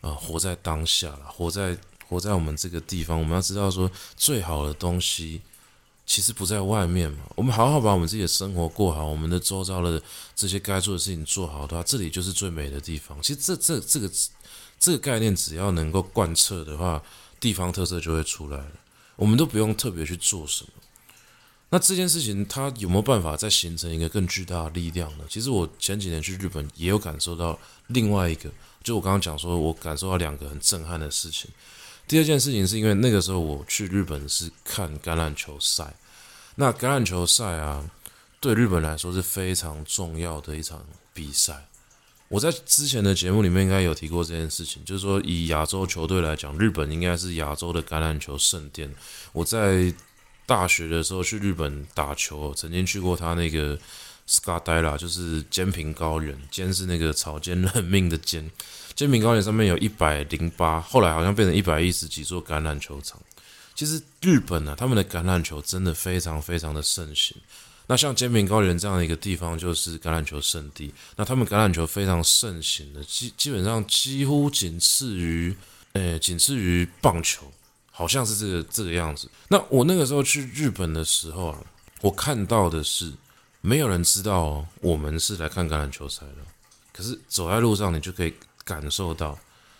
[0.00, 1.76] 啊、呃，活在当下了，活在
[2.08, 3.18] 活在我们这个地方。
[3.18, 5.42] 我们要知道说，最好的东西
[6.06, 7.18] 其实不在外面嘛。
[7.36, 10.02] 我们好好把我们自己的生活过好，我们的周遭的
[10.34, 13.20] 这些该做的事情做好的话，这里就是最美的地方。
[13.22, 14.10] 其实这这这个
[14.78, 17.00] 这个概念，只要能够贯彻的话。
[17.40, 18.72] 地方特色就会出来了，
[19.16, 20.70] 我们都不用特别去做什么。
[21.70, 25.24] 那这件事情它有没有办法再形成一个更巨大的力量呢？
[25.28, 28.50] 其实我前几年去日本也有感受到另外一个，
[28.82, 31.48] 就我刚刚讲说，我感受到两个很震撼的事情。
[32.08, 35.94] 第二件事情是因为那个时候我去日本是看橄榄球赛，
[36.56, 37.88] 那橄榄球赛啊，
[38.40, 40.84] 对日本来说是非常重要的一场
[41.14, 41.68] 比赛。
[42.30, 48.88] 我在之前的节目里面应该有提过这件事情，就是说以亚洲球队来讲，日本应该是亚洲的橄榄球圣殿。
[49.32, 49.92] 我在
[50.46, 53.76] 大学的时候去日本打球，曾经去过他那个
[54.28, 58.48] Scudetto，就是坚平高原，坚是那个草菅人命的坚，
[58.94, 63.20] 坚平高原上面有一百零八，后来好像变成一百一十几座橄榄球场。
[63.74, 67.36] 其实日本啊，他们的橄榄球真的非常非常的盛行。
[67.90, 70.94] 那像坚平高原这样的一个地方，就是橄榄球圣地。
[71.16, 75.52] 那他们橄榄球非常盛行的，基基本上几乎仅次于，
[75.94, 77.50] 呃，仅次于棒球，
[77.90, 79.28] 好像是这个这个样子。
[79.48, 81.58] 那我那个时候去日本的时候啊，
[82.00, 83.12] 我看到的是，
[83.60, 86.36] 没有人知道我们是来看橄榄球赛的。
[86.92, 88.32] 可是走在路上，你就可以
[88.62, 89.36] 感受到，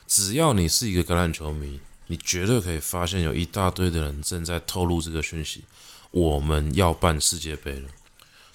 [0.08, 5.62] 只要你是一个橄榄球迷，你绝对可以发现有一大堆的人正在透露这个讯息：
[6.10, 7.88] 我们要办世界杯了。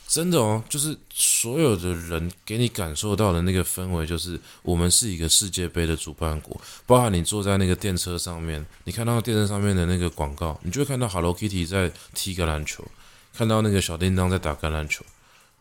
[0.08, 6.60] 真的哦，就是所有的人给你感受到的那个氛围，就是我们是一个世界杯的主办国。
[6.86, 12.86] 包含你坐在那个电车上面，你看到电车上面的那个广告，你就会看到 Hello Kitty 在踢橄榄球，
[13.34, 15.04] 看到那个小叮当在打橄榄球，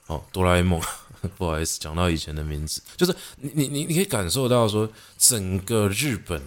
[0.06, 0.80] 哦，哆啦 A 梦
[1.38, 6.42] 不好意思，讲到以前的名字，就是你你你你可以感受到说，整个日本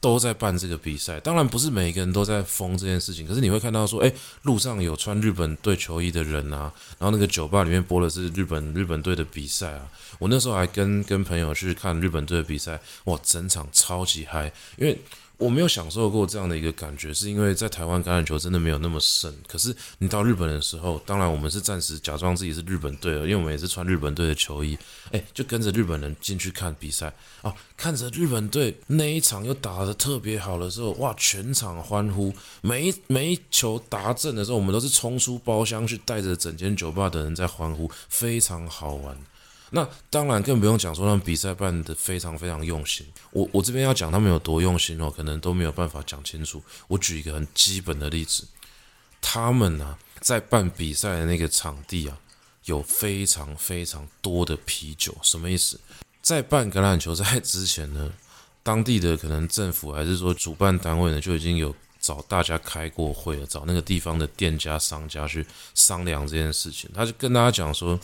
[0.00, 1.20] 都在办这个比赛。
[1.20, 9.88] 当然不是每一个人都在疯这件事情，可是你会看到说，哎，路上有穿日本队球衣的人啊，然后那个酒吧里面播的是日本日本队的比赛啊。
[10.18, 14.98] 我那时候还跟跟朋友去看日本队的比赛，哇，整场超级嗨，因为。
[15.40, 19.34] 我没有享受过这样的一个感觉，是因为在台湾橄榄球真的没有那么盛。
[19.48, 24.76] 可是你到日本的时候，当然我们是暂时假装自己是日本队了，因为我们也是穿日本队的球衣，
[25.10, 27.10] 哎，就跟着日本人进去看比赛
[27.40, 39.16] 啊，看着日本队那一场又打得特别好的时候，哇，全场欢呼，每一每一球达阵的时候，我们都是冲出包厢去带着整间酒吧的人在欢呼，非常好玩。
[39.72, 43.06] 那当然更不用讲说他们比赛办得非常非常用心。
[43.30, 46.60] 我我这边要讲他们有多用心哦，可能都没有办法讲清楚。
[46.88, 48.44] 我举一个很基本的例子，
[49.20, 52.18] 他们呢、在办比赛的那个场地啊，
[52.64, 55.16] 有非常非常多的啤酒。
[55.22, 55.78] 什么意思？
[56.20, 58.12] 在办橄榄球赛之前呢，
[58.64, 65.46] 当地的可能政府还是说主办单位呢，就已经有找大家开过会了，找那个地方的店家商家去
[65.76, 66.90] 商量这件事情。
[66.92, 67.96] 他就跟大家讲说。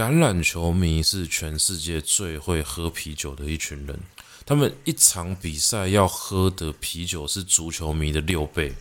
[0.00, 4.00] 橄榄球迷是全世界最会喝啤酒的一群人，
[4.46, 8.72] 他们一场比赛要喝的啤酒是足球迷的六倍。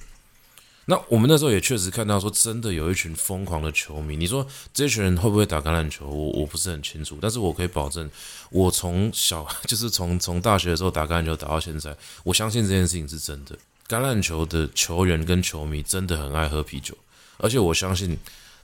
[0.85, 4.15] 那我们那时候也确实看到，说真的有一群疯狂的球迷。
[4.15, 6.07] 你说这群人会不会打橄榄球？
[6.07, 8.09] 我我不是很清楚，但是我可以保证，
[8.49, 11.93] 我从小 就是从从大学的时候打橄榄球打到现在，
[12.23, 13.57] 我相信这件事情是真的。
[13.89, 16.97] 橄榄球的球员跟球迷真的很爱喝啤酒，
[17.39, 18.17] 而且我相信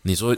[0.03, 0.33] 你说。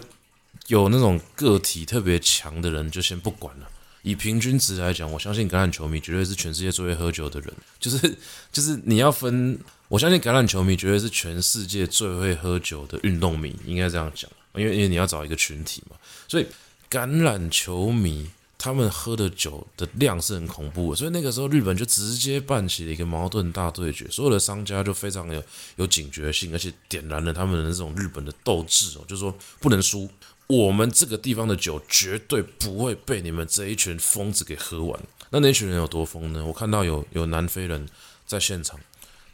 [0.67, 3.67] 有那种个体特别强的人，就先不管了。
[4.03, 7.53] 以平均值来讲，我相信橄榄球迷绝对是全世界最会喝酒的人。
[7.79, 8.17] 就是
[8.53, 9.59] 就是你要分，
[9.89, 14.29] 我相信橄榄球迷绝对是全世界最会喝酒的运动迷，应该这样讲。
[14.55, 15.97] 因为因为你要找一个群体嘛，
[16.27, 16.45] 所以
[16.89, 20.95] 橄榄球迷他们喝的酒的量是很恐怖的。
[20.95, 25.43] 所以那个时候日本就直接办起了一个矛盾大对决，所有的商家就非常有
[25.75, 30.09] 有警觉性，而且点燃了他们的那种日本的斗志哦，就是说不能输。
[30.47, 34.99] 我们这个地方的酒绝对不会被你们这一群疯子给喝完。
[35.29, 36.45] 那那群人有多疯呢？
[36.45, 37.85] 我看到有有南非人
[38.25, 38.79] 在现场，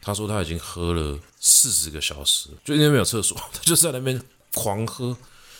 [0.01, 4.20] 他说他已经喝了四十个小时，就因为没有厕所， 他就在那边
[4.55, 5.16] 狂喝，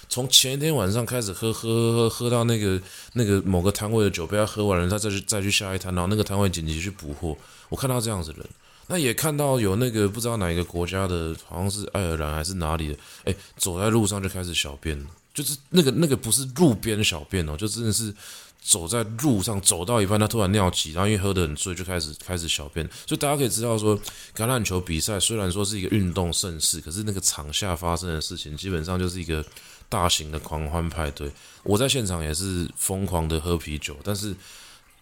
[0.10, 2.82] 从前一天晚上开始喝，喝喝喝喝到那个
[3.14, 7.38] 那个某个摊位的酒被他喝完了，他再去再去下一摊，然后那个摊位紧急去补货。
[7.70, 8.49] 我看到这样子的人，
[8.88, 15.06] 那也看到有那个不知道哪一个国家的，好像是爱尔兰还是哪里的，哎，走在路上就开始小便了。
[15.34, 18.13] 就是那个那个不是路边小便哦，就真的是
[18.61, 22.88] 走在路上走到一半，他突然尿急，然后因为喝得很醉就开始开始小便。
[23.07, 23.97] 所以大家可以知道说，
[24.36, 29.43] 橄榄球比赛虽然说是一个运动盛事，可是那个场下发生的事情基本上就是一个
[29.89, 31.31] 大型的狂欢派对。
[31.63, 34.36] 我在现场也是疯狂的喝啤酒，但是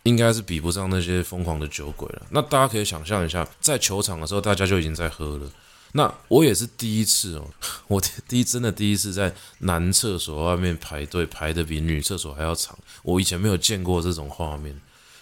[0.03, 2.25] 应该是比不上那些疯狂的酒鬼了。
[2.29, 5.51] 那大家可以想象一下，在球场的时候，大家就已经在喝了。
[5.93, 7.45] 那我也是第一次哦，
[7.87, 12.77] 我第一真的第一次在男厕所外面排队，排得比女厕所还要长。
[13.03, 14.73] 我以前没有见过这种画面，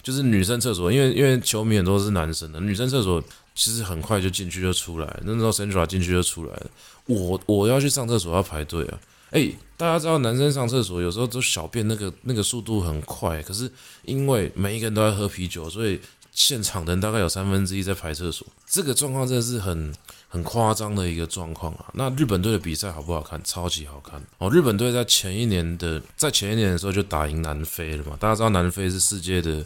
[0.03, 3.23] 就是女生厕所，因为因为球迷很多是男生的，女生厕所
[3.55, 6.67] 其实很快就进去就出来，那时候 Sandra 进去就出来了。
[7.07, 8.99] 我我要去上厕所要排队啊，
[9.31, 13.71] 诶，大家知道男生上厕所有时候都小便那个那个速度很快，可是
[14.03, 15.99] 因为每一个人都在喝啤酒，所以
[16.31, 19.91] 现场人大概有三分之一在排厕所，这个状况真的是很。
[20.31, 21.85] 很夸张的一个状况啊！
[21.93, 23.41] 那日本队的比赛好不好看？
[23.43, 24.47] 超级好看哦！
[24.51, 28.15] 日本队在前一年的，在前一年的时候就打赢南非了嘛。
[28.19, 29.65] 大家知道南非是世界的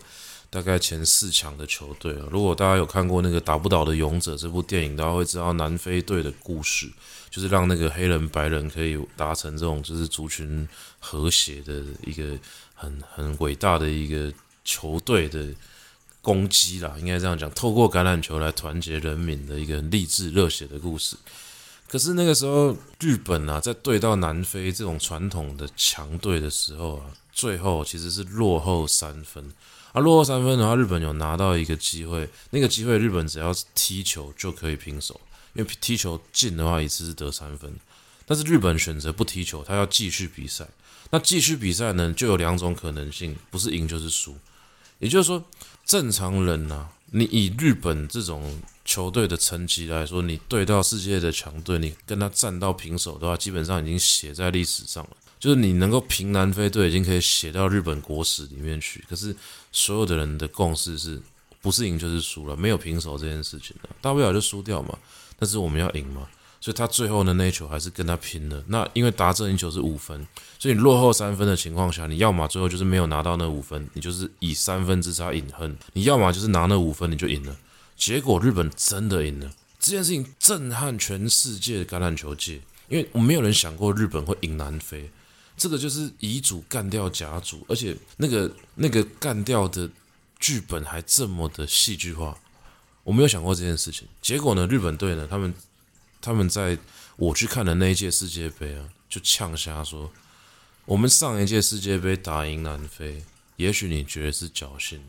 [0.50, 2.26] 大概前四强的球队啊。
[2.32, 6.90] 如果大家有看过那个《打不倒的勇者》这部电影，大家会知道南非队的故事，
[7.30, 10.66] 就是让那个黑人白人可以达成这种就是族群
[10.98, 12.38] 和谐的一个
[12.74, 14.34] 很很伟大的一个
[14.64, 15.50] 球队的。
[16.24, 21.18] 攻击啦，应该这样讲，透过橄榄球来团结人民的一个励志热血的故事。
[21.86, 29.52] 可是那个时候，日本啊，在对到南非这种传统的强队的时候啊，最后其实是落后三分。
[29.92, 35.20] 而、啊、落后三分的话，日本有拿到一个机会，那个机会日本只要踢球就可以平手，
[35.54, 37.76] 因为踢球进的话一次是得三分。
[38.26, 40.66] 但是日本选择不踢球，他要继续比赛。
[41.12, 44.38] 那继续比赛呢，就有两种可能性，不是赢就是输。
[45.00, 45.44] 也就是说。
[45.86, 55.12] 正常人呐、啊，你以日本这种球队的成绩来说，你对到世界的强队，你跟他战到平手的话，基本上已经写在历史上了。
[55.40, 59.04] 就是你能够平南非队，已经可以写到日本国史里面去。
[59.10, 59.36] 可是
[59.74, 61.22] 所有的人的共识是，
[61.62, 64.98] 不是赢就是输了，没有平手这件事情的，大不了就输掉嘛。
[65.38, 66.26] 但是我们要赢嘛，
[66.64, 68.64] 所以他最后的那一球还是跟他拼了。
[68.68, 70.26] 那因为达阵赢球是五分，
[70.58, 77.54] 所以你落后三分的情况下，你要么最后就是没有拿到那五分，你就是以三分之差饮恨；你要么就是拿那五分，你就赢了。
[77.98, 85.12] 结果日本真的赢了，这件事情震撼全世界橄榄球界，因为我没有人想过日本会赢南非。
[85.58, 89.90] 这个就是乙组干掉甲组，而且那个那个干掉的
[90.40, 92.38] 剧本还这么的戏剧化，
[93.04, 94.08] 我没有想过这件事情。
[94.22, 95.54] 结果呢，日本队呢，他们。
[96.24, 96.78] 他们在
[97.18, 100.10] 我去看的那一届世界杯啊，就呛瞎说，
[100.86, 103.22] 我们上一届世界杯打赢南非，
[103.58, 105.02] 也许你觉得是侥幸，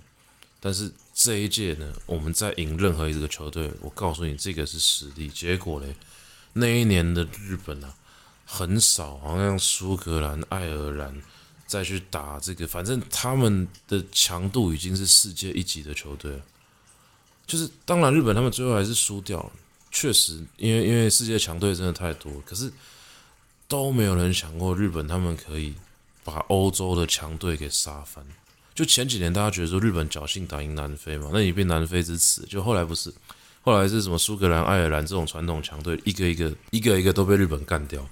[0.59, 5.29] 但是这一届呢，我们在赢任何一个球队，我告诉你，这个是实力。
[5.29, 5.95] 结果嘞，
[6.55, 7.95] 那一年的日本啊，
[8.45, 11.23] 很少，好像苏格兰、爱尔兰
[11.65, 16.43] 再去打这个，反正他们的强度已经是世界一级的球队。
[17.47, 19.53] 就是当然，日本他们最后还是输掉了。
[19.97, 22.71] 确实，因为因为世界强队真的太多，可是
[23.69, 25.73] 都没有人想过日本他们可以
[26.25, 28.27] 把欧洲的强队给杀翻。
[28.75, 32.43] 就前几年大家觉得说日本侥幸打赢南非嘛，那你变南非之耻。
[32.43, 33.15] 就后来不是，
[33.63, 38.05] 后来是什么苏格兰、爱尔兰这种传统强队，一个一个一个一个都被日本干掉。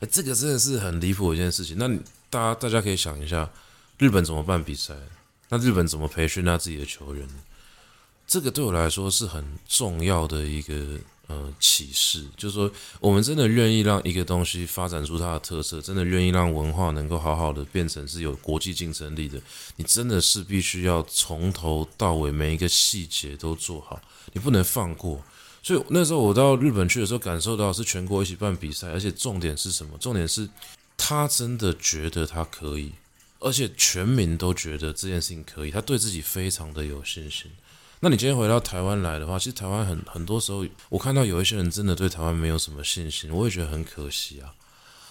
[0.00, 1.78] 哎，这个真的是很离谱的一件事情。
[1.78, 1.88] 那
[2.28, 3.48] 大家大家可以想一下，
[3.98, 4.92] 日本怎么办比赛？
[5.50, 7.28] 那日本怎么培训他自己的球员？
[8.26, 10.98] 这个对我来说是很重要的一个。
[11.28, 12.70] 呃，启示就是说，
[13.00, 19.38] 我们真的愿意让一个东西发展出它的特色，真的愿意让文化能够好好的变成是有国际竞争力的。
[19.76, 24.00] 你真的是必须要从头到尾每一个细节都做好，
[24.32, 25.22] 你不能放过。
[25.62, 29.98] 所以那时候我到日本去的时候，感受到是全国一起办比赛，而且重点是什么？
[29.98, 30.48] 重点是
[30.96, 32.92] 他真的觉得他可以，
[33.38, 37.50] 而且全民都觉得这件事情可以，他对自己非常的有信心。
[38.00, 44.54] 那你今天回到台湾来的话，其实台湾很很多时候，我看到有一些人真的对台湾没有什么信心，我也觉得很可惜啊。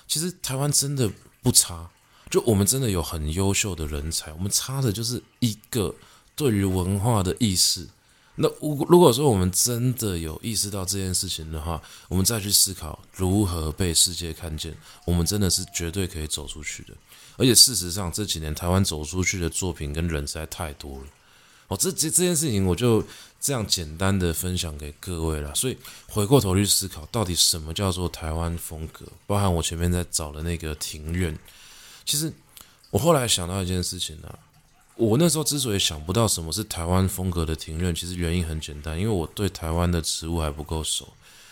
[0.07, 1.11] 其实台湾真的
[1.43, 1.89] 不差，
[2.29, 5.93] 就我们真的有很优秀的人才，我们差的就是一个
[6.33, 7.87] 对于文化的意识。
[8.35, 14.73] 那如果说我们真的有意识到这件事情的话，我们再去思考如何被世界看见，
[15.05, 16.93] 我们真的是绝对可以走出去的。
[17.35, 21.05] 而且事实上这几年台湾走出去的作品跟人实在太多了。
[21.67, 23.03] 哦，这这这件事情我就
[23.39, 25.53] 这样简单的分享给各位了。
[25.53, 29.05] 所以回过头去思考，到底什么叫做台湾风格？
[29.25, 31.37] 包含我前面在找的那个庭院。
[32.05, 32.31] 其实
[32.89, 34.39] 我后来想到一件事情呢、啊，
[34.95, 41.07] 我那时候之所以想不到什么是台湾风格的庭院，其实原因很简单，因为我对台湾的植物还不够熟，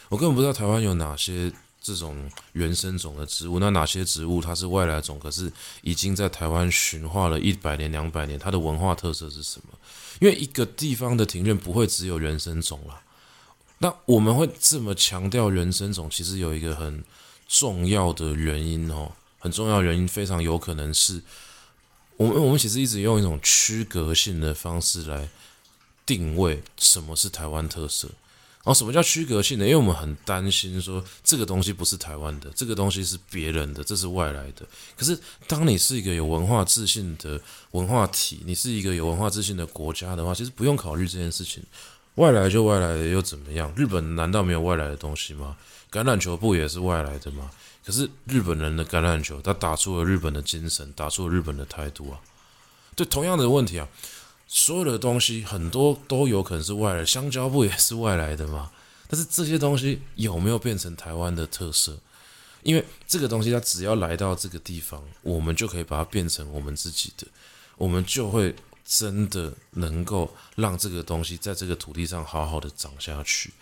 [0.09, 1.51] 我根本不知道台湾有哪些。
[1.81, 5.53] 这种原生种的植物，那哪些植物它是外来种，可是
[5.83, 9.74] 已经在台湾驯化了一百年、两百年，它的文化特色是什么？
[10.19, 13.01] 因为一个地方的庭院不会只有原生种啦。
[13.79, 17.03] 那我们会这么强调原生种，其实有一个很
[17.47, 21.21] 重要的原因哦，很重要原因非常有可能是
[22.17, 25.29] 我们我们其实一直用一种区隔性的方式来
[26.05, 28.09] 定位什么是台湾特色。
[28.65, 29.63] 然后什么叫区隔性呢？
[29.63, 34.65] 因为我们很担心说这个东西不是台湾的，这个东西是别人的，这是外来的。
[34.97, 35.15] 可是
[35.47, 37.39] 当你是一个有文化自信的
[37.71, 41.63] 文化体，你是一个有文化自信的国家的话，其实不用考虑这件事情。
[42.15, 43.71] 外来就外来的又怎么样？
[43.77, 45.55] 日本难道没有外来的东西吗？
[45.91, 47.51] 橄榄球不也是外来的吗？
[47.85, 52.19] 可是日本人的橄榄球，他打出了日本的精神，打出了日本的态度啊。
[52.95, 53.87] 对，同样的问题啊。
[54.47, 58.71] 所有的东西很多都有可能是外来，香蕉不也是外来的吗？
[59.07, 61.97] 但是这些东西有没有变成台湾的特色？
[62.63, 67.27] 因为这个东西它只要来到这个地方，我们就可以把它变成我们自己的，
[67.77, 73.53] 我们就会真的能够让这个东西在这个土地上好好的长下去。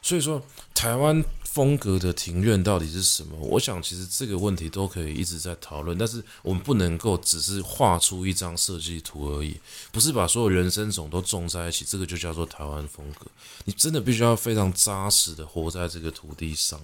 [0.00, 1.22] 所以说，台湾
[1.56, 3.34] 风格的庭院到底是什么？
[3.38, 5.96] 我想，其实这个问题都可以一直在讨论。
[5.96, 9.58] 但是，我们不能够只是画出一张设计图而已，
[9.90, 13.24] 不是把所有原生种都种在一起，这个就叫做台湾风格。
[13.64, 16.78] 你真的必须要非常扎实的活在这个土地上。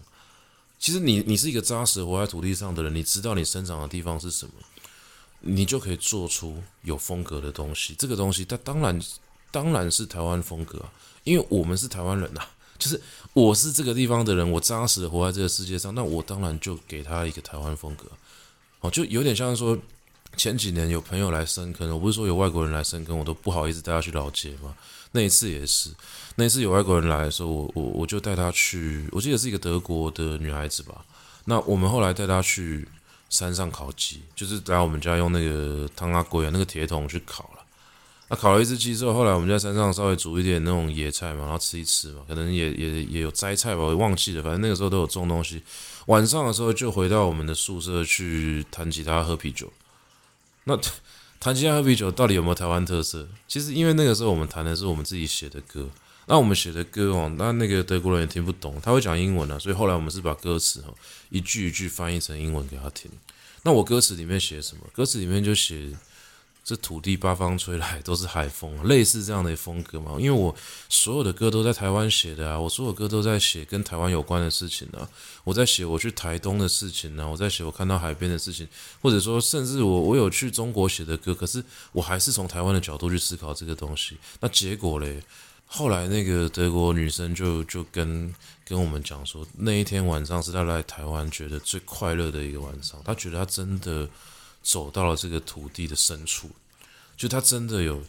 [0.78, 4.54] 其实你，你是一个扎实活在土地上的人，你知道你生长的地方是什么，
[5.40, 7.94] 你就可以做出有风格的东西。
[7.98, 8.98] 这个东西，它当然
[9.50, 10.90] 当然是台湾风格啊，
[11.24, 12.40] 因为我们是台湾人呐。
[12.83, 13.01] 就是
[13.33, 18.07] 我是这个地方的人，我扎实的活在这个世界上，那我当然就给他一个台湾风格，
[18.80, 19.78] 哦，就有点像说
[20.37, 24.74] 前几年有朋友来深坑，我不是说有外国人来深坑，我都不好意思带他去老街嘛。
[25.12, 25.91] 那一次也是，
[26.35, 31.05] 那一次有外国人来的时候，我我我就带他去，我记得是一个德国的女孩子吧。
[31.45, 32.89] 那我们后来带他去
[33.30, 37.61] 山上烤鸡，就是来我们家用那个汤阿龟啊那个铁桶去烤了。
[38.28, 45.62] 那烤了一只鸡之后，后来我们在山上稍微煮一点那种野菜嘛，然后吃一吃嘛，可能也也也有摘菜吧，我忘记了，反正那个时候都有种东西。
[46.06, 49.70] 晚上的时候就回到我们的宿舍去弹吉他喝啤酒。
[50.64, 50.74] 那
[51.38, 53.28] 弹吉他喝啤酒到底有没有台湾特色？
[53.46, 55.86] 其实因为那个时候我们弹的是我们自己写的歌，
[56.26, 60.94] 那我们写的歌哦，那那个德国人也听不懂，他会讲英文啊，所以后来我们是把歌词哦
[61.28, 63.10] 一句一句翻译成英文给他听。
[63.64, 64.84] 那我歌词里面写什么？
[64.94, 65.90] 歌词里面就写。
[66.64, 70.12] 这土地八方吹来都是海风，类似这样的风格嘛。
[70.18, 70.54] 因为我
[70.88, 75.08] 所有的歌都在台湾写的啊，我所有歌都在写跟台湾有关的事情啊。
[75.42, 78.68] 我在写我去台东的事情呢，我在写我看到海边的事情，
[79.00, 84.16] 或者说甚至我我有去中国写的歌，可是我还是从台湾的角度去思考这个东西。
[84.38, 85.20] 那结果嘞，
[85.66, 88.32] 后来那个德国女生就就跟
[88.64, 94.08] 跟我们讲说，那一天晚上是她来台湾觉得最快乐的一个晚上，她觉得她真的。
[94.62, 96.50] 走到了这个土地的深处，
[97.16, 98.02] 就他真的有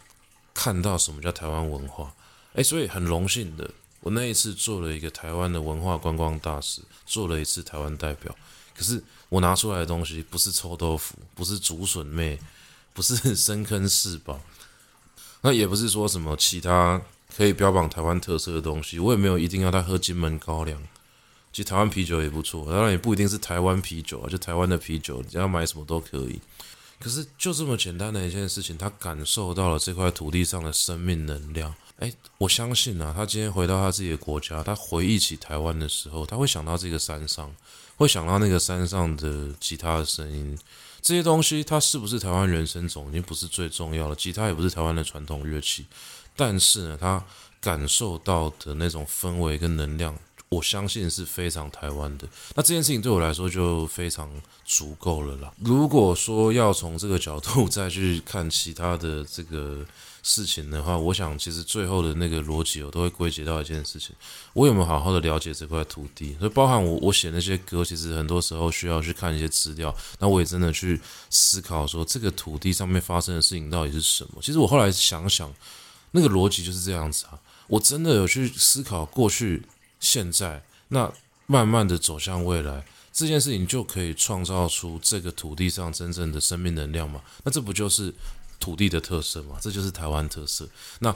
[0.54, 2.14] 看到什么叫台湾文化，
[2.54, 3.70] 诶，所以很荣幸的，
[4.02, 8.36] 我那一次做了一个台湾的文化观光大使，做了一次台湾代表。
[8.76, 12.40] 可是我拿出来的东西不是臭豆腐，不是竹笋妹，
[12.94, 14.42] 不是深坑四宝，
[15.42, 17.02] 那也不是说什么其他
[17.36, 20.82] 可以标榜台湾特色的东西，我也没有一定要他喝金门高粱。
[21.54, 26.42] 其实台湾啤酒也不错，当然也不一定是台湾啤酒啊，就台湾的啤酒，你要买什么都可以。
[27.00, 31.74] 可是就这么简单的一件事情，他感受到了这块土地上的生命能量。
[32.00, 37.54] 诶，我相信啊，他今天回到他自己的国家，他回忆起台湾的时候，他会想到这个山上，
[37.98, 40.58] 会想到那个山上的吉他的声音，
[41.02, 45.86] 这些东西，它是不是台湾原生种已经不是最重要了，吉他也不是台湾的传统乐器，
[46.36, 47.24] 但是呢，他
[47.62, 50.18] 感受到的那种氛围跟能量。
[50.54, 54.30] 我相信是非常台湾的，那这件事情对我来说就非常
[54.64, 55.52] 足够了啦。
[55.60, 59.86] 如果说要从这个角度 再去看其他的这个
[60.22, 64.16] 事情的话，我想其实最后的那个逻辑，我都会归结到一件事情：
[64.54, 66.36] 我有没有好好的了解这块土地？
[66.40, 69.94] 所以包含我我写那些歌，其实很多时候需要去看一些资料。
[70.20, 71.00] 那我也真的去
[71.30, 74.42] 思考说，这个土地上面发生的事情到底是什么？
[74.42, 75.54] 其实我后来想想，
[76.12, 77.38] 那个逻辑就是这样子啊。
[77.68, 79.64] 我真的有去思考过去。
[80.04, 81.10] 现在，那
[81.46, 87.22] 慢慢的走向未来，这件事情就可以创造出这个土地上真正的生命能量嘛？
[87.46, 88.14] 那这不就是
[88.60, 89.58] 土地的特色嘛？
[89.62, 90.68] 这就是台湾特色。
[91.00, 91.16] 那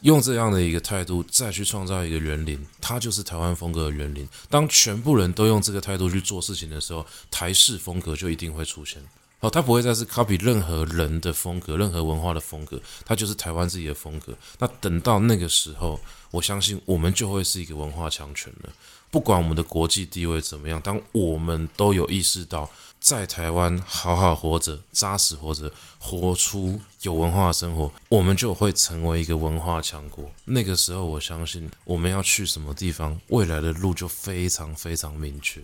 [0.00, 4.26] 用这样的一个态度再去创造一个园林，它就是台湾风格的园林。
[4.48, 9.02] 当全部人都用这个态度去做事情的时候，台式风格就一定会出现。
[9.42, 14.32] 好，他不会再是 copy 任何人的风格、任何文化的风格，他就是台湾自己的风格。
[14.60, 15.98] 那等到那个时候，
[16.30, 18.72] 我相信我们就会是一个文化强权了。
[19.10, 22.70] 不管我们的国际地位怎么样，当我们都有意识到
[23.00, 30.30] 在台湾好好活着、扎实活着、活出有文化的生活，我们就会成为一个文化强国。
[30.44, 35.60] 那个时候，我相信我们要去什么地方，未来的路就非常非常明确。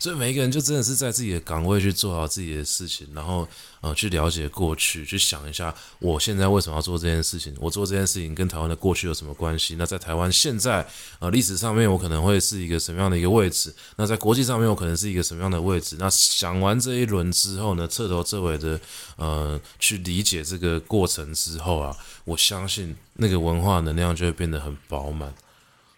[0.00, 3.46] 所以每一个人就真的是在自己的岗位去做好自己的事情，然后
[3.80, 9.74] 呃去了解过去，去想一下我现在为什么要做这件事情，我做这件事情跟台湾的过去有什么关系？
[9.76, 10.86] 那在台湾现在
[11.18, 13.74] 呃历史上面我可能会是一个什么样的一个位置？
[13.96, 15.96] 那在国际上面我可能是一个什么样的位置？
[15.98, 18.80] 那想完这一轮之后呢，彻头彻尾的
[19.16, 25.34] 呃去理解这个过程之后啊，我相信那个文化能量就会变得很饱满。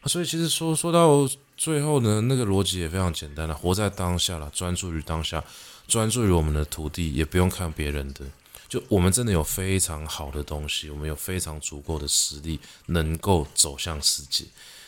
[0.07, 1.29] 所以其实说说到。
[1.61, 5.45] 最后呢，那个逻辑也非常简单了，活在当下了，专注于当下，
[5.87, 8.23] 专注于我们的土地，也不用看别人的。
[8.67, 14.47] 就我们真的有非常好的东西，我们有非常足够的实力，能够走向世界。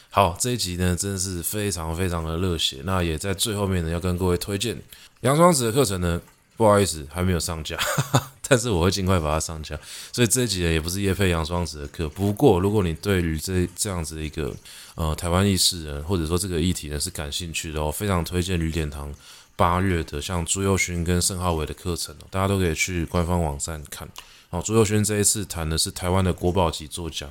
[0.09, 2.81] 好，这一集呢，真的是非常非常的热血。
[2.85, 4.81] 那也在最后面呢，要跟各位推荐
[5.21, 6.23] 杨双子的课程呢。
[6.55, 7.77] 不好意思，还没有上架，
[8.47, 9.77] 但是我会尽快把它上架。
[10.13, 12.09] 所以这一集呢，也不是叶配杨双子的课。
[12.11, 14.55] 不过，如果你对于这这样子的一个
[14.95, 19.13] 呃台湾意识人，或者说这个议题呢是感兴趣的，我非常推荐吕典堂
[19.57, 24.09] 八月的像朱宥勋跟盛浩伟的课程，大家都可以去官方网站看。
[24.51, 27.29] 好，朱宥勋这一次谈的是台湾的国宝级作家。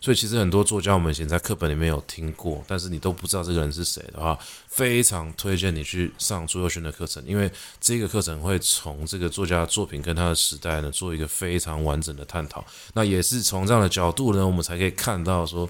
[0.00, 4.38] 所以其实很多作家我们以前在课本里面有听过，但是你都不知道这个人是谁的话，
[4.68, 7.50] 非常推荐你去上朱宥勋的课程，因为
[7.80, 12.64] 这个课程会从这个作家的作品跟他的时代呢做一个非常完整的探讨。
[12.94, 15.68] 那也是从这样的角度呢，我们才可以看到说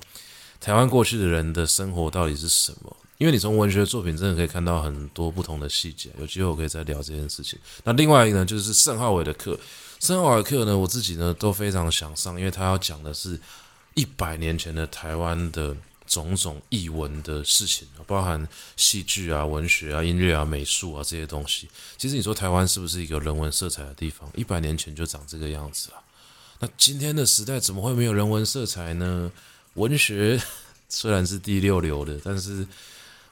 [0.61, 2.97] 台湾过去的人的生活到底是什么。
[3.19, 6.11] 因为你从文学作品真的可以看到很多不同的细节。
[6.21, 7.59] 有机会我可以再聊这件事情。
[7.85, 9.59] 那另外一个呢，就是盛浩伟的课，
[9.99, 13.41] 盛浩伟的课呢，我自己呢都非常想上，因为他要讲的是。
[13.95, 15.77] 一百年前的台湾的
[16.07, 21.69] 种种艺文的事情，包含戏剧啊、文学啊、音乐啊、美术啊这些东西。
[21.97, 24.31] 其实你说台湾是不是一个人文色彩的地方？
[24.37, 25.99] 一百年前就长这个样子啊。
[26.61, 29.33] 那今天的时代怎么会没有人文色彩呢？
[29.79, 30.41] 文学
[30.91, 32.67] 虽然是第六流的，但是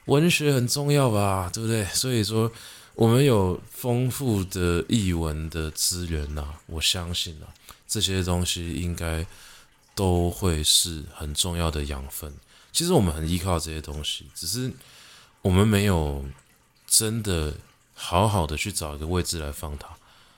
[0.05, 1.83] 文学很重要吧，对不对？
[1.85, 2.51] 所以说，
[2.95, 7.49] 我们有丰富的译文的资源呐，我相信啊，
[7.87, 9.25] 这些东西应该
[9.93, 12.31] 都会是很重要的养分。
[12.71, 14.71] 其实我们很依靠这些东西，只是
[15.41, 16.23] 我们没有
[16.87, 17.53] 真的
[17.95, 19.89] 好好的去找一个位置来放它。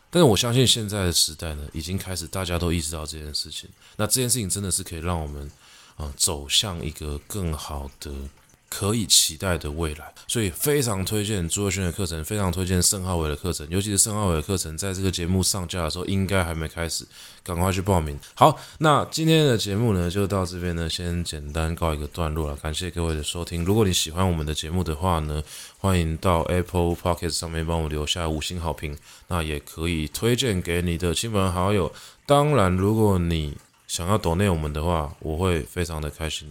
[0.09, 3.69] 但是我相信现在的时代呢，已经开始大家都意识到这件事情。
[3.97, 5.51] 那这件事情真的是可以让我们。
[5.99, 8.09] 啊，走向一个更好的、
[8.69, 17.05] 可以期待的未来，所以非常推荐朱若轩的课程，非常推荐盛浩伟的课程，尤其是盛浩伟的课程，在这个节目上架的时候，应该还没开始，
[17.43, 18.17] 赶快去报名。
[18.33, 22.55] 好，那今天的节目呢，就到这边呢，先简单告一个段落了。
[22.55, 25.43] 感谢各位的收听，如果你喜欢我们的节目的话呢，
[25.79, 28.97] 欢迎到 Apple Podcast 上面帮我留下五星好评，
[29.27, 31.91] 那也可以推荐给你的亲朋好友。
[32.25, 33.57] 当然，如果你
[33.89, 36.47] 想要抖内我们的话，我会非常的开心。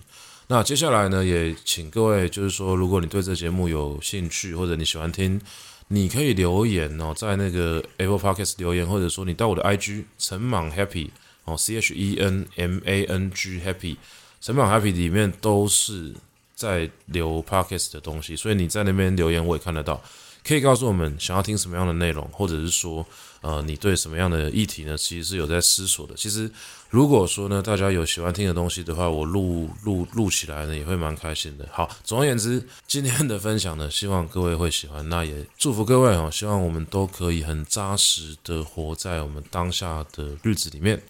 [0.48, 5.40] 那接下来呢，也请各位就是说，如果你对这节目有兴趣，或者你喜欢听，
[5.86, 11.10] 你可以留言哦，在那个 Apple Podcast 留言，或者说你到我的 IG 陈莽 Happy
[11.44, 13.96] 哦，C H E N M A N G Happy
[14.40, 16.12] 陈莽 Happy 里面都是
[16.56, 20.02] 在留 Podcast 的东西，所以你在那边留言我也看得到。
[20.44, 23.04] 可以告诉我们想要听什么样的内容，或者是说，
[23.42, 24.96] 呃，你对什么样的议题呢？
[24.96, 26.14] 其实是有在思索的。
[26.14, 26.50] 其实，
[26.90, 31.68] 如果说呢，大家有喜欢听的东西的话，我录录录起来呢，也会蛮开心的。
[31.70, 35.06] 好，总而言之，今天的分享呢，希望各位会喜欢。
[35.10, 41.02] 那也祝福各位哦，希望我们都可以很扎实的活在我们当下的日子里面，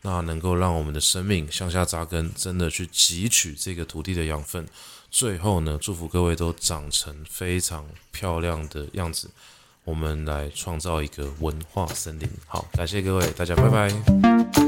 [0.00, 4.66] 那能够让我们的生命向下扎根，真的去汲取这个土地的养分。
[5.10, 9.30] 最后呢，祝福各位都长成非常漂亮的样子。
[9.84, 12.28] 我们来创造一个文化森林。
[12.46, 14.65] 好，感谢各位，大家拜拜。